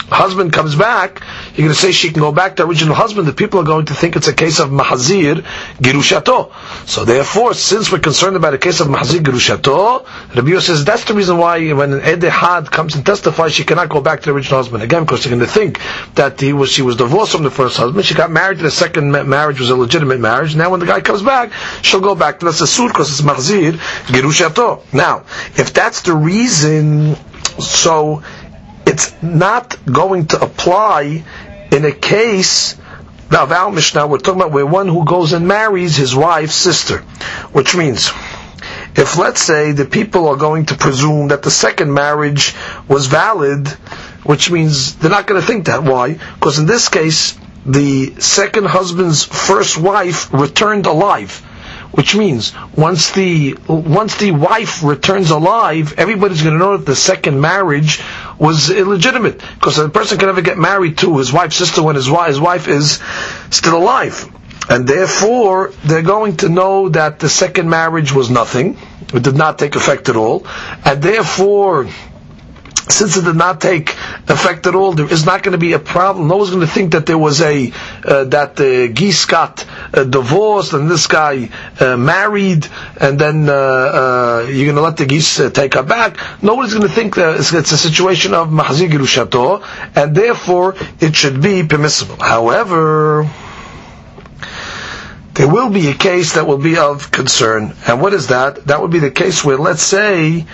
[0.07, 1.21] husband comes back,
[1.55, 3.27] you're going to say she can go back to original husband.
[3.27, 5.43] The people are going to think it's a case of mahazir
[5.77, 6.51] girushato.
[6.87, 11.13] So therefore, since we're concerned about a case of mahazir girushato, Rabbi says that's the
[11.13, 14.57] reason why when an edehad comes and testifies, she cannot go back to the original
[14.59, 15.79] husband again because they're going to think
[16.15, 18.05] that he was she was divorced from the first husband.
[18.05, 20.55] She got married to the second marriage was a legitimate marriage.
[20.55, 23.73] Now when the guy comes back, she'll go back to the suit because it's mahazir
[24.07, 24.81] girushato.
[24.93, 25.19] Now,
[25.57, 27.15] if that's the reason,
[27.59, 28.23] so
[28.99, 31.23] it's not going to apply
[31.71, 32.75] in a case
[33.31, 36.97] now, Val Mishnah, we're talking about where one who goes and marries his wife's sister,
[37.53, 38.07] which means,
[38.95, 42.55] if let's say the people are going to presume that the second marriage
[42.87, 43.67] was valid,
[44.23, 45.83] which means they're not going to think that.
[45.83, 46.13] Why?
[46.13, 47.37] Because in this case,
[47.67, 51.45] the second husband's first wife returned alive
[51.91, 56.95] which means once the once the wife returns alive, everybody's going to know that the
[56.95, 57.99] second marriage
[58.39, 59.39] was illegitimate.
[59.55, 62.39] Because a person can never get married to his wife's sister when his wife, his
[62.39, 62.99] wife is
[63.49, 64.25] still alive,
[64.69, 68.77] and therefore they're going to know that the second marriage was nothing,
[69.13, 70.45] it did not take effect at all,
[70.85, 71.87] and therefore
[72.91, 73.91] since it did not take
[74.27, 76.27] effect at all, there is not going to be a problem.
[76.27, 77.71] No one's going to think that there was a
[78.03, 82.67] uh, that uh, geese got uh, divorced and this guy uh, married,
[82.99, 86.17] and then uh, uh, you're going to let the geese take her back.
[86.43, 89.63] Nobody's going to think that it's, it's a situation of mahzir girushato,
[89.95, 92.17] and therefore it should be permissible.
[92.19, 93.29] However.
[95.35, 98.65] There will be a case that will be of concern, and what is that?
[98.65, 100.45] That would be the case where, let's say,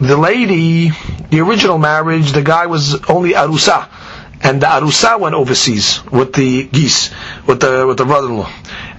[0.00, 0.90] the lady,
[1.30, 3.88] the original marriage, the guy was only arusa,
[4.42, 7.10] and the arusa went overseas with the geese,
[7.46, 8.50] with the with the brother-in-law,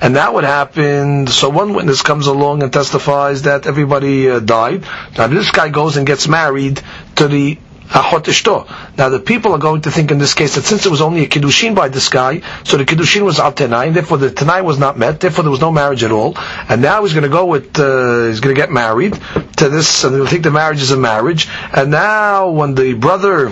[0.01, 1.27] and that would happen.
[1.27, 4.83] So one witness comes along and testifies that everybody uh, died.
[5.17, 6.81] Now this guy goes and gets married
[7.15, 7.57] to the
[7.91, 11.23] now the people are going to think in this case that since it was only
[11.23, 14.63] a kiddushin by this guy, so the kiddushin was al tenai, and therefore the tenai
[14.63, 17.29] was not met, therefore there was no marriage at all, and now he's going to
[17.29, 19.13] go with, uh, he's going to get married
[19.57, 23.49] to this, and they'll think the marriage is a marriage, and now when the brother,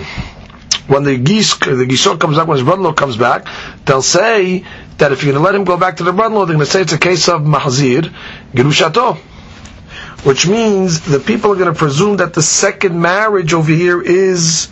[0.86, 3.48] when the geese, the gisor comes back, when his brother-in-law comes back,
[3.86, 4.64] they'll say
[4.98, 6.70] that if you're going to let him go back to the brother-in-law, they're going to
[6.70, 8.12] say it's a case of mahzir,
[8.54, 9.18] gerushato
[10.24, 14.68] which means the people are going to presume that the second marriage over here is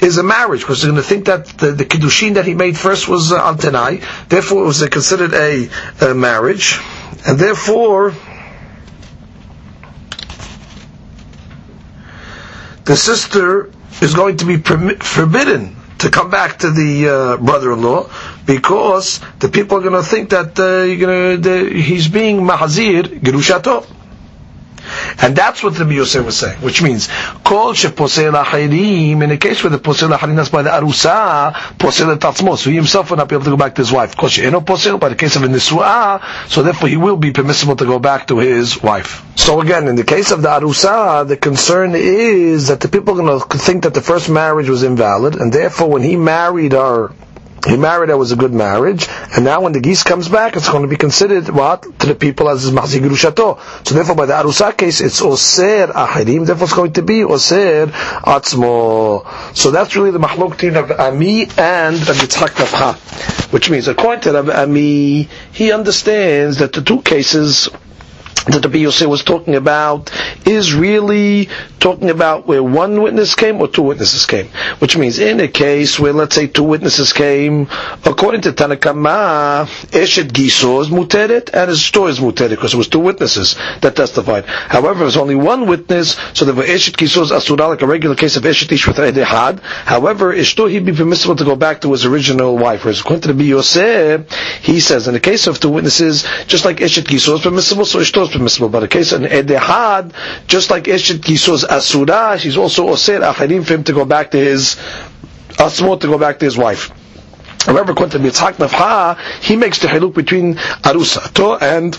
[0.00, 2.76] is a marriage because they're going to think that the, the kiddushin that he made
[2.76, 3.96] first was uh, antenai,
[4.28, 5.68] therefore it was considered a,
[6.02, 6.78] a marriage,
[7.26, 8.12] and therefore
[12.84, 13.70] the sister
[14.02, 18.08] is going to be permi- forbidden to come back to the uh, brother-in-law
[18.44, 23.86] because the people are going to think that uh, gonna, he's being mahazir gerushato.
[25.18, 27.08] And that's what the Yosef was saying, which means,
[27.42, 32.14] Kol sheposel achirim, in a case where the posel achirim is by the arusa, posel
[32.16, 34.16] tatzmo, so he himself will not be able to go back to his wife.
[34.16, 37.76] Kol she'eno posel, by the case of a nisua, so therefore he will be permissible
[37.76, 39.24] to go back to his wife.
[39.36, 43.22] So again, in the case of the arusa, the concern is that the people are
[43.24, 47.12] going to think that the first marriage was invalid, and therefore when he married her
[47.66, 50.68] he married her was a good marriage, and now when the geese comes back, it's
[50.68, 53.58] going to be considered what to the people as mahzi gerushato.
[53.86, 56.46] So therefore, by the arusa case, it's oser ahirim.
[56.46, 59.56] Therefore, it's going to be oser atzmo.
[59.56, 65.28] So that's really the mahlok of Ami and Rabbi Yitzchak which means according to Ami,
[65.52, 67.68] he understands that the two cases
[68.46, 70.10] that the Yosef was talking about
[70.46, 71.48] is really
[71.80, 74.46] talking about where one witness came or two witnesses came.
[74.78, 77.68] Which means in a case where let's say two witnesses came,
[78.04, 82.88] according to Tanakama, Eshet Giso is muteret and his store is muteret because it was
[82.88, 84.44] two witnesses that testified.
[84.46, 88.36] However, there's only one witness, so the Eshet Giso is asura like a regular case
[88.36, 89.60] of Eshet Ish with Edehad.
[89.60, 92.84] However, Ishto he'd be permissible to go back to his original wife.
[92.84, 94.30] Whereas according to the Yosef,
[94.62, 97.98] he says in the case of two witnesses, just like Eshet Giso is permissible, so
[97.98, 98.68] Ishto is permissible.
[98.68, 100.12] But a case in Edehad,
[100.46, 104.38] just like Eshet Giso's Asura, she's also Osir Acharim for him to go back to
[104.38, 104.76] his
[105.58, 106.90] Asmot, to go back to his wife.
[107.64, 111.98] However, according to Yitzhak Nafha, he makes the haluk between Arusato and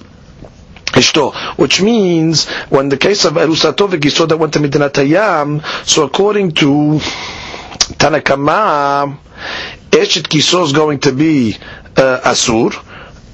[0.94, 6.04] Ishto, which means when the case of Arusato v'Giso that went to Medinat Hayam, so
[6.04, 7.00] according to
[8.00, 9.18] Tanakama,
[9.92, 11.56] Eshet Giso is going to be
[11.98, 12.74] uh, Asur,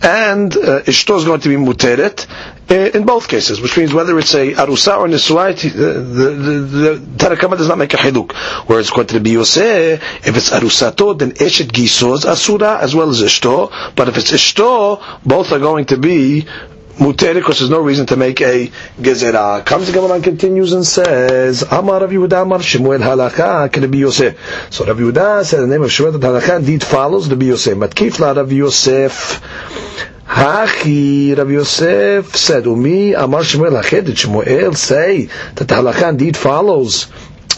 [0.02, 2.26] and uh, Ishto is going to be Muteret,
[2.70, 6.60] Uh, in both cases, which means whether it's a arusa or nisuai, uh, the, the,
[6.62, 8.32] the, Tanakama does not make a hiluk.
[8.68, 9.96] Whereas according to the Biyoseh,
[10.26, 13.70] if it's arusato, then eshet giso is asura as well as ishto.
[13.96, 16.46] But if it's ishto, both are going to be
[16.98, 18.68] muter because there's no reason to make a
[19.02, 19.66] gezerah.
[19.66, 24.00] Comes the Gemara and continues and says, Amar Rav Yehuda Amar Shemuel halakha can be
[24.00, 24.72] Yosef.
[24.72, 27.78] So Rav Yehuda said the name of Shemuel halakha indeed follows the Yosef.
[27.78, 29.42] Matkif la Rav Yosef.
[30.34, 36.36] Hachi, Rabbi Yosef said, Umi Amar Shmuel Hached, did Shmuel say that the halakha indeed
[36.36, 37.06] follows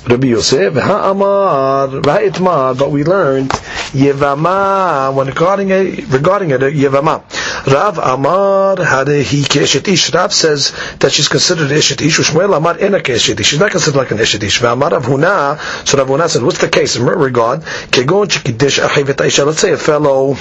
[0.06, 7.24] Rabbi Yosef, Ha'amar, Ra'itmar, but we learned Yevama, when regarding a, regarding it, Yevama.
[7.66, 10.14] Rav Amar, Hadehi Keshet.
[10.14, 13.44] Rav says that she's considered Eshet Ish, Shmuel Amar Ena Keshet.
[13.46, 14.72] She's not considered like an Eshet.
[14.72, 17.62] Amar Rav Huna, so Rav Huna said, what's the case in regard?
[17.62, 20.36] Kegon Chikidesh Achivet let's say a fellow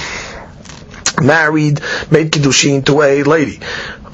[1.22, 3.60] married, made kiddushin to a lady.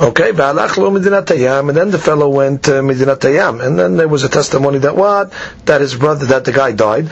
[0.01, 4.79] Okay, and then the fellow went to Medinat Hayam, and then there was a testimony
[4.79, 5.31] that what?
[5.67, 7.09] That his brother, that the guy died.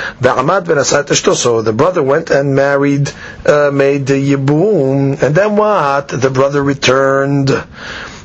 [1.37, 3.13] So the brother went and married,
[3.45, 6.09] uh, made the Yibum, and then what?
[6.09, 7.51] The brother returned.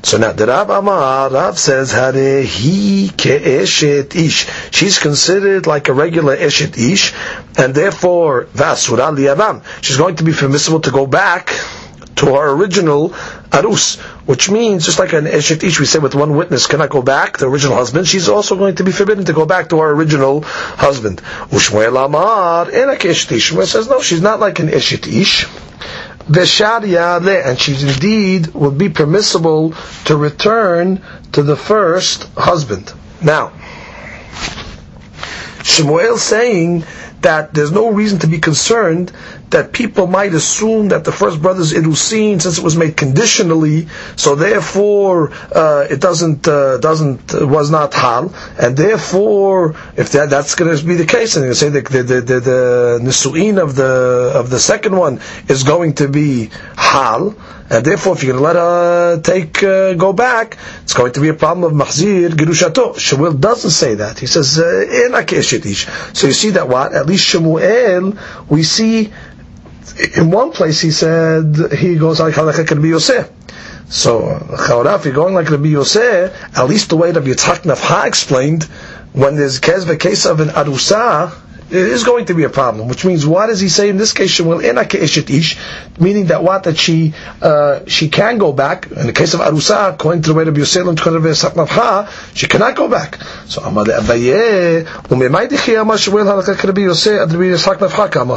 [0.04, 4.47] So now the Rab Amar, Rab says, he ke'eshet ish.
[4.70, 7.14] She's considered like a regular eshet ish,
[7.58, 9.64] and therefore, vasura liyavam.
[9.82, 11.47] She's going to be permissible to go back
[12.18, 13.12] to her original
[13.51, 17.01] arus, which means just like an eshet ish, we say with one witness cannot go
[17.01, 19.89] back, the original husband, she's also going to be forbidden to go back to her
[19.91, 21.22] original husband.
[21.49, 23.28] Ushmuel Amar, ish.
[23.72, 25.47] says, no, she's not like an eshet ish
[26.28, 29.74] and she indeed would be permissible
[30.06, 31.02] to return
[31.34, 32.94] to the first husband.
[33.22, 33.52] Now,
[35.64, 36.86] Shemuel saying
[37.22, 39.12] that there's no reason to be concerned
[39.54, 44.36] that people might assume that the first brother's irusin, since it was made conditionally, so
[44.36, 50.56] therefore uh, it doesn't uh, doesn't uh, was not hal, and therefore if that, that's
[50.56, 53.76] going to be the case, and you say the the the, the, the nisuin of
[53.76, 57.36] the of the second one is going to be hal,
[57.70, 61.22] and therefore if you're going to let her take uh, go back, it's going to
[61.22, 62.97] be a problem of mahzir gerushato.
[62.97, 64.18] Shemuel doesn't say that.
[64.20, 65.24] He says in uh,
[66.14, 68.18] So you see that what at least Shemuel
[68.49, 69.14] we see
[70.18, 72.36] in one place he said he goes like
[72.88, 73.30] Yosef.
[73.90, 74.22] So
[74.68, 78.64] Chaura, if you're going like Rabbi Yosef, at least the way Rabbi Yitzhak Nafha explained,
[79.14, 81.32] when there's a case of an arusa,
[81.74, 82.88] it is going to be a problem.
[82.88, 84.40] Which means, what does he say in this case?
[84.40, 84.66] Meaning
[86.28, 88.86] that what that she uh, she can go back.
[88.92, 91.34] In the case of arusa, according to the way of Yosef and Rabbi
[92.36, 93.16] she cannot go back.
[93.48, 94.86] So Amar Abaye,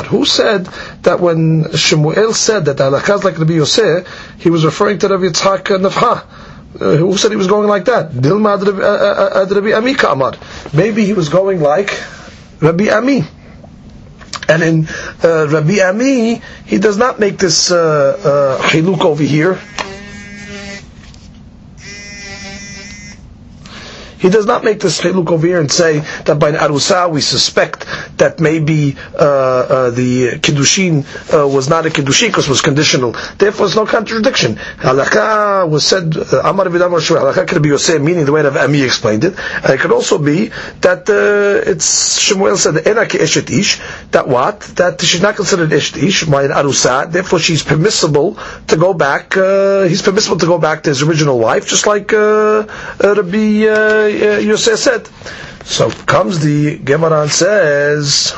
[0.07, 0.65] Who said
[1.03, 5.09] that when Shemuel said that the halakha is like Rabbi Yosef, he was referring to
[5.09, 6.25] Rabbi Yitzhak Nafha?
[6.81, 8.13] Uh, who said he was going like that?
[8.15, 10.35] Rabbi Amika Amar.
[10.75, 11.91] Maybe he was going like
[12.61, 13.23] Rabbi Ami.
[14.49, 14.89] And in
[15.25, 19.59] uh, Rabbi Ami, he does not make this uh, uh, hiluk over here.
[24.27, 27.21] He does not make this look over here and say that by an arusa we
[27.21, 33.13] suspect that maybe uh, uh, the kiddushin uh, was not a kiddushin because was conditional.
[33.39, 34.57] Therefore, there's no contradiction.
[34.57, 38.83] Halakha was said uh, Amar Vidamar Halakha could be Yosef, meaning the way that Ami
[38.83, 40.51] explained it, and it could also be
[40.81, 46.03] that uh, it's Shemuel said Enak Eshet Ish that what that she's not considered Eshet
[46.03, 47.13] Ish by an arusa.
[47.13, 49.37] Therefore, she's permissible to go back.
[49.37, 54.79] Uh, he's permissible to go back to his original wife, just like Rabbi uh, Yosef
[54.79, 55.09] said.
[55.65, 58.33] So comes the Gemara and says,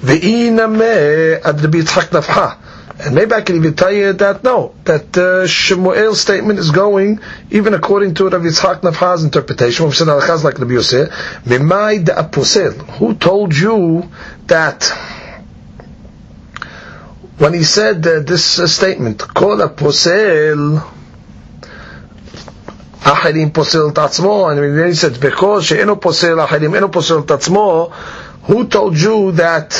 [0.00, 2.58] Ve'iname ad.
[3.00, 7.20] And maybe I can even tell you that no, that uh, Shemuel's statement is going
[7.50, 9.86] even according to Rabbi Yitzchak Nafha's interpretation.
[9.86, 11.12] We said like Rabbi Yosef.
[12.98, 14.10] Who told you
[14.48, 15.17] that?
[17.37, 20.79] when he said uh, this uh, statement, Kol posel
[23.03, 27.31] אחרים פוסל את עצמו, and then he said, because שאינו פוסל אחרים, אינו פוסל את
[27.31, 27.89] עצמו,
[28.47, 29.73] who told you that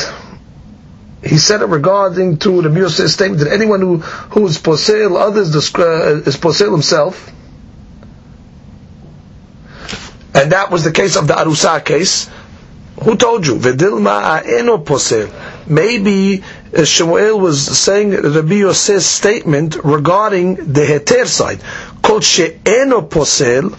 [1.24, 5.56] he said it regarding to the Yosef's statement that anyone who, who is posel others
[5.56, 7.32] uh, is posel himself,
[10.34, 12.30] and that was the case of the Arusa case,
[13.04, 13.56] who told you?
[13.56, 15.30] Vedilma eno posel.
[15.68, 21.61] Maybe uh, Shemuel was saying Rabbi Yosef's statement regarding the heter side.
[22.03, 23.73] Kol she'eno posel,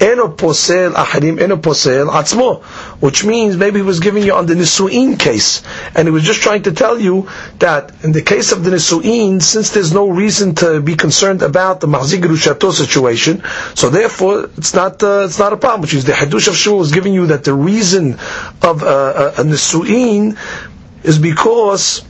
[0.00, 2.62] eno posel aharim, eno posel atzmo,
[3.00, 5.62] which means maybe he was giving you on the nisuin case,
[5.94, 7.28] and he was just trying to tell you
[7.58, 11.80] that in the case of the nisuin, since there's no reason to be concerned about
[11.80, 13.42] the mahzik rushato situation,
[13.74, 15.80] so therefore it's not uh, it's not a problem.
[15.82, 18.14] Which is the hadush of Shmuel is giving you that the reason
[18.62, 20.36] of uh, a, a nisuin
[21.04, 22.02] is because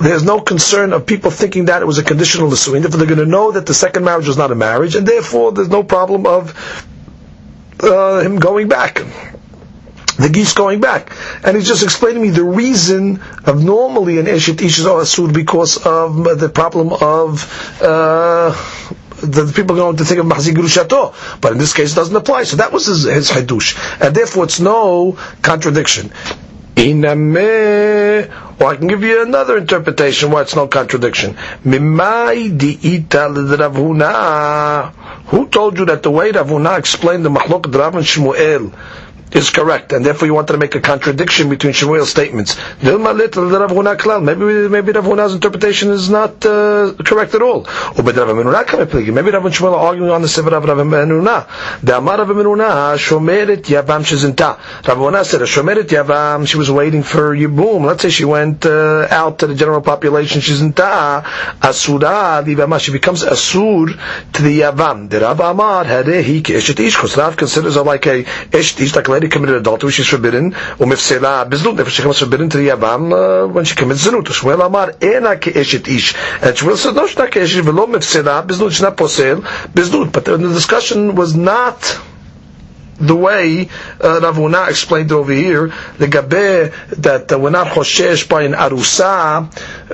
[0.00, 2.80] there's no concern of people thinking that it was a conditional nisuin.
[2.82, 5.52] Therefore, they're going to know that the second marriage was not a marriage, and therefore
[5.52, 6.86] there's no problem of
[7.80, 9.02] uh, him going back.
[10.16, 11.10] The geese going back,
[11.44, 15.76] and he's just explaining me the reason of normally an eshet ish is asud because
[15.84, 18.52] of the problem of uh,
[19.20, 22.44] the people going to think of mahzik grushato, but in this case it doesn't apply.
[22.44, 26.10] So that was his, his hadush, and therefore it's no contradiction.
[26.76, 28.30] Iname,
[28.60, 31.34] or I can give you another interpretation why it's no contradiction.
[31.34, 31.88] Who
[35.48, 38.72] told you that the way Rav Huna explained the Mahlok Rav and Shmuel
[39.32, 42.56] is correct, and therefore you wanted to make a contradiction between Shmuel's statements.
[42.82, 42.96] Maybe
[44.68, 47.62] maybe Rav Huna's interpretation is not uh, correct at all.
[47.62, 51.80] Maybe Rav Shmuel are arguing on the Sefer of Rav Hamnuna.
[51.82, 54.58] The Amar Rav Hamnuna Shomeret Yavam Shezinta.
[54.86, 56.46] Rav Huna said Shomeret Yavam.
[56.46, 57.84] She was waiting for Yibum.
[57.84, 60.40] Let's say she went uh, out to the general population.
[60.40, 61.24] Shezinta
[61.60, 62.78] Asura Vivama.
[62.80, 63.98] She becomes Asur
[64.32, 65.10] to the Yavam.
[65.10, 67.16] The Rav Amar Harehi Eshet Ish.
[67.16, 70.52] Rav considers her like a Eshet Ish, like a lady already committed adultery, she's forbidden.
[70.78, 74.24] Umifsela biznut, if she comes forbidden to the yavam uh, when she commits zinut.
[74.24, 78.70] Shmuel Amar ena ke'eshet ish, and Shmuel said no, she's not ke'eshet v'lo mifsela biznut,
[78.70, 79.40] she's not posel
[79.72, 80.12] biznut.
[80.12, 82.00] But the discussion was not
[82.96, 83.68] the way
[84.00, 88.52] uh, Rav Huna explained over here, the gabe that uh, we're not choshesh by an
[88.52, 89.04] arusa,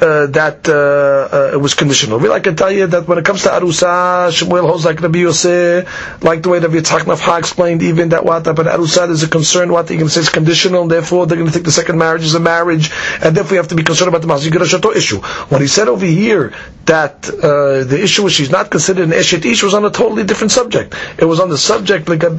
[0.01, 2.19] uh, that uh, uh, it was conditional.
[2.19, 5.19] Really, I can tell you that when it comes to arusa, Shmuel holds like Rabbi
[5.21, 9.29] Yosef, like the way Rabbi Yitzchak Nafha explained, even that what, but arusa is a
[9.29, 11.99] concern, what, you can say is conditional, and therefore they're going to think the second
[11.99, 12.91] marriage is a marriage,
[13.23, 15.21] and therefore we have to be concerned about the Mazigir issue.
[15.49, 16.53] When he said over here
[16.87, 20.25] that uh, the issue was she's not considered an Eshet Ish was on a totally
[20.25, 20.95] different subject.
[21.19, 22.31] It was on the subject, like a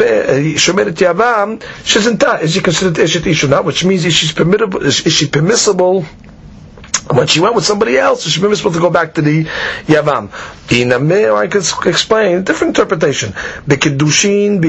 [0.56, 4.84] Shomeret Yavam, Shizinta, is she considered Eshet Ish or not, which means is she permissible,
[4.86, 6.06] is, is she permissible
[7.10, 9.46] when she went with somebody else, she was supposed to go back to the
[9.88, 10.30] Yavam.
[10.72, 13.34] Inamir, I could explain, different interpretation.
[13.68, 14.62] The Kiddushin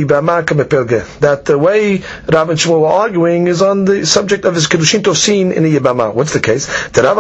[1.21, 5.03] That the way Rav and Shmuel were arguing is on the subject of his Kiddushin
[5.03, 6.13] Tofsin in the Yabama.
[6.13, 6.69] What's the case?
[6.97, 7.17] Rav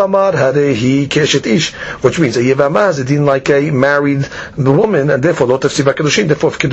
[1.08, 5.46] Keshet Ish, which means a Yabama is a din like a married woman, and therefore
[5.46, 6.26] Lot of Kiddushin.
[6.26, 6.64] Therefore, if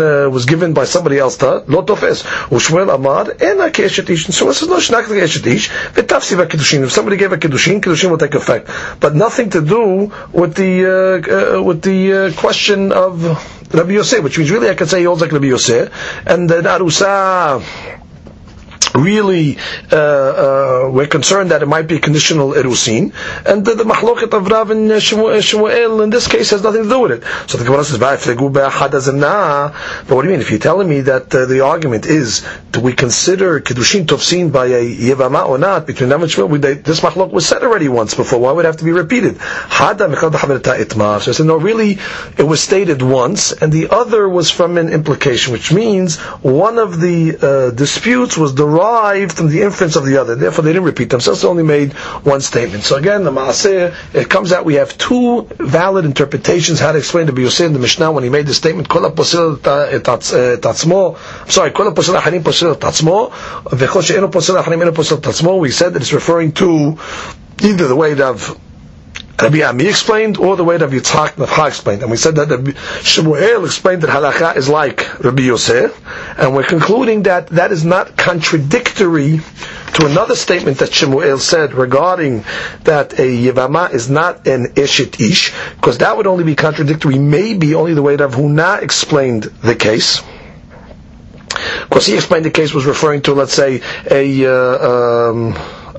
[0.00, 2.22] uh, was given by somebody else, Lot of Es.
[2.22, 4.26] Ushmuel Amar, and a Keshet Ish.
[4.28, 6.84] So this is no Shnak Keshet Ish, V'taf Kiddushin.
[6.84, 8.68] If somebody gave a Kiddushin, Kiddushin will take effect.
[9.00, 13.22] But nothing to do with the, uh, uh, with the uh, question of
[13.74, 15.92] Rabbi Yosef, which means really I could say he holds like Rabbi Yosef,
[16.26, 17.62] and the Narusa
[18.94, 19.58] really
[19.92, 23.12] uh, uh, we're concerned that it might be conditional erusin,
[23.46, 27.12] and the, mahloket of Rav and Shmuel in this case has nothing to do with
[27.12, 27.50] it.
[27.50, 28.20] So the Gemara says, but
[30.14, 30.40] what do you mean?
[30.40, 34.66] If you're telling me that uh, the argument is, do we consider Kedushin Tofsin by
[34.66, 38.40] a Yevama or not, between them and Shmuel, this mahlok was said already once before,
[38.40, 39.38] why would it have to be repeated?
[39.40, 41.98] So I said, no, really,
[42.38, 47.00] it was stated once, and the other was from an implication, which means one of
[47.00, 50.34] the uh, disputes was the derived from the inference of the other.
[50.34, 51.42] Therefore, they didn't repeat themselves.
[51.42, 51.92] They only made
[52.24, 52.84] one statement.
[52.84, 57.26] So again, the Maaseh, it comes out we have two valid interpretations how to explain
[57.26, 59.58] the Biyoseh in the Mishnah when he made the statement, eh, eh, posil
[60.60, 61.16] tatzmo,
[61.50, 61.70] sorry,
[65.60, 66.98] we said that it's referring to
[67.62, 68.58] either the way of
[69.42, 72.02] Rabbi Ami explained, or the way Rabbi Yitzhak Nafcha explained.
[72.02, 72.70] And we said that Rabbi
[73.64, 75.98] explained that halacha is like Rabbi Yosef,
[76.38, 79.40] and we're concluding that that is not contradictory
[79.94, 82.44] to another statement that Shemuel said regarding
[82.84, 87.74] that a Yevama is not an Eshet Ish, because that would only be contradictory, maybe
[87.74, 90.22] only the way that Rav Huna explained the case.
[91.88, 93.80] Because he explained the case was referring to, let's say,
[94.10, 95.54] a uh, um,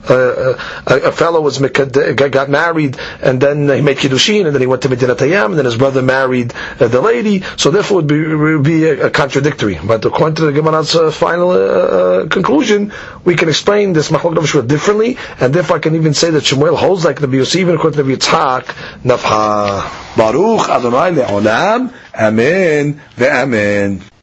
[0.10, 4.82] a, a, fellow was got married and then he made kiddushin and then he went
[4.84, 7.44] to Medinat Hayam and then his brother married uh, the lady.
[7.58, 9.80] So therefore, it would be, would be a, a, contradictory.
[9.84, 12.94] But according to the Gemara's uh, final uh, uh conclusion,
[13.24, 17.06] we can explain this machlok differently, and therefore I can even say that Shemuel holds
[17.06, 18.64] like the Yosef, even according to the Yitzhak
[19.04, 20.18] Nafha.
[20.18, 21.94] Baruch Adonai le'olam.
[22.14, 24.12] Amen ve'amen.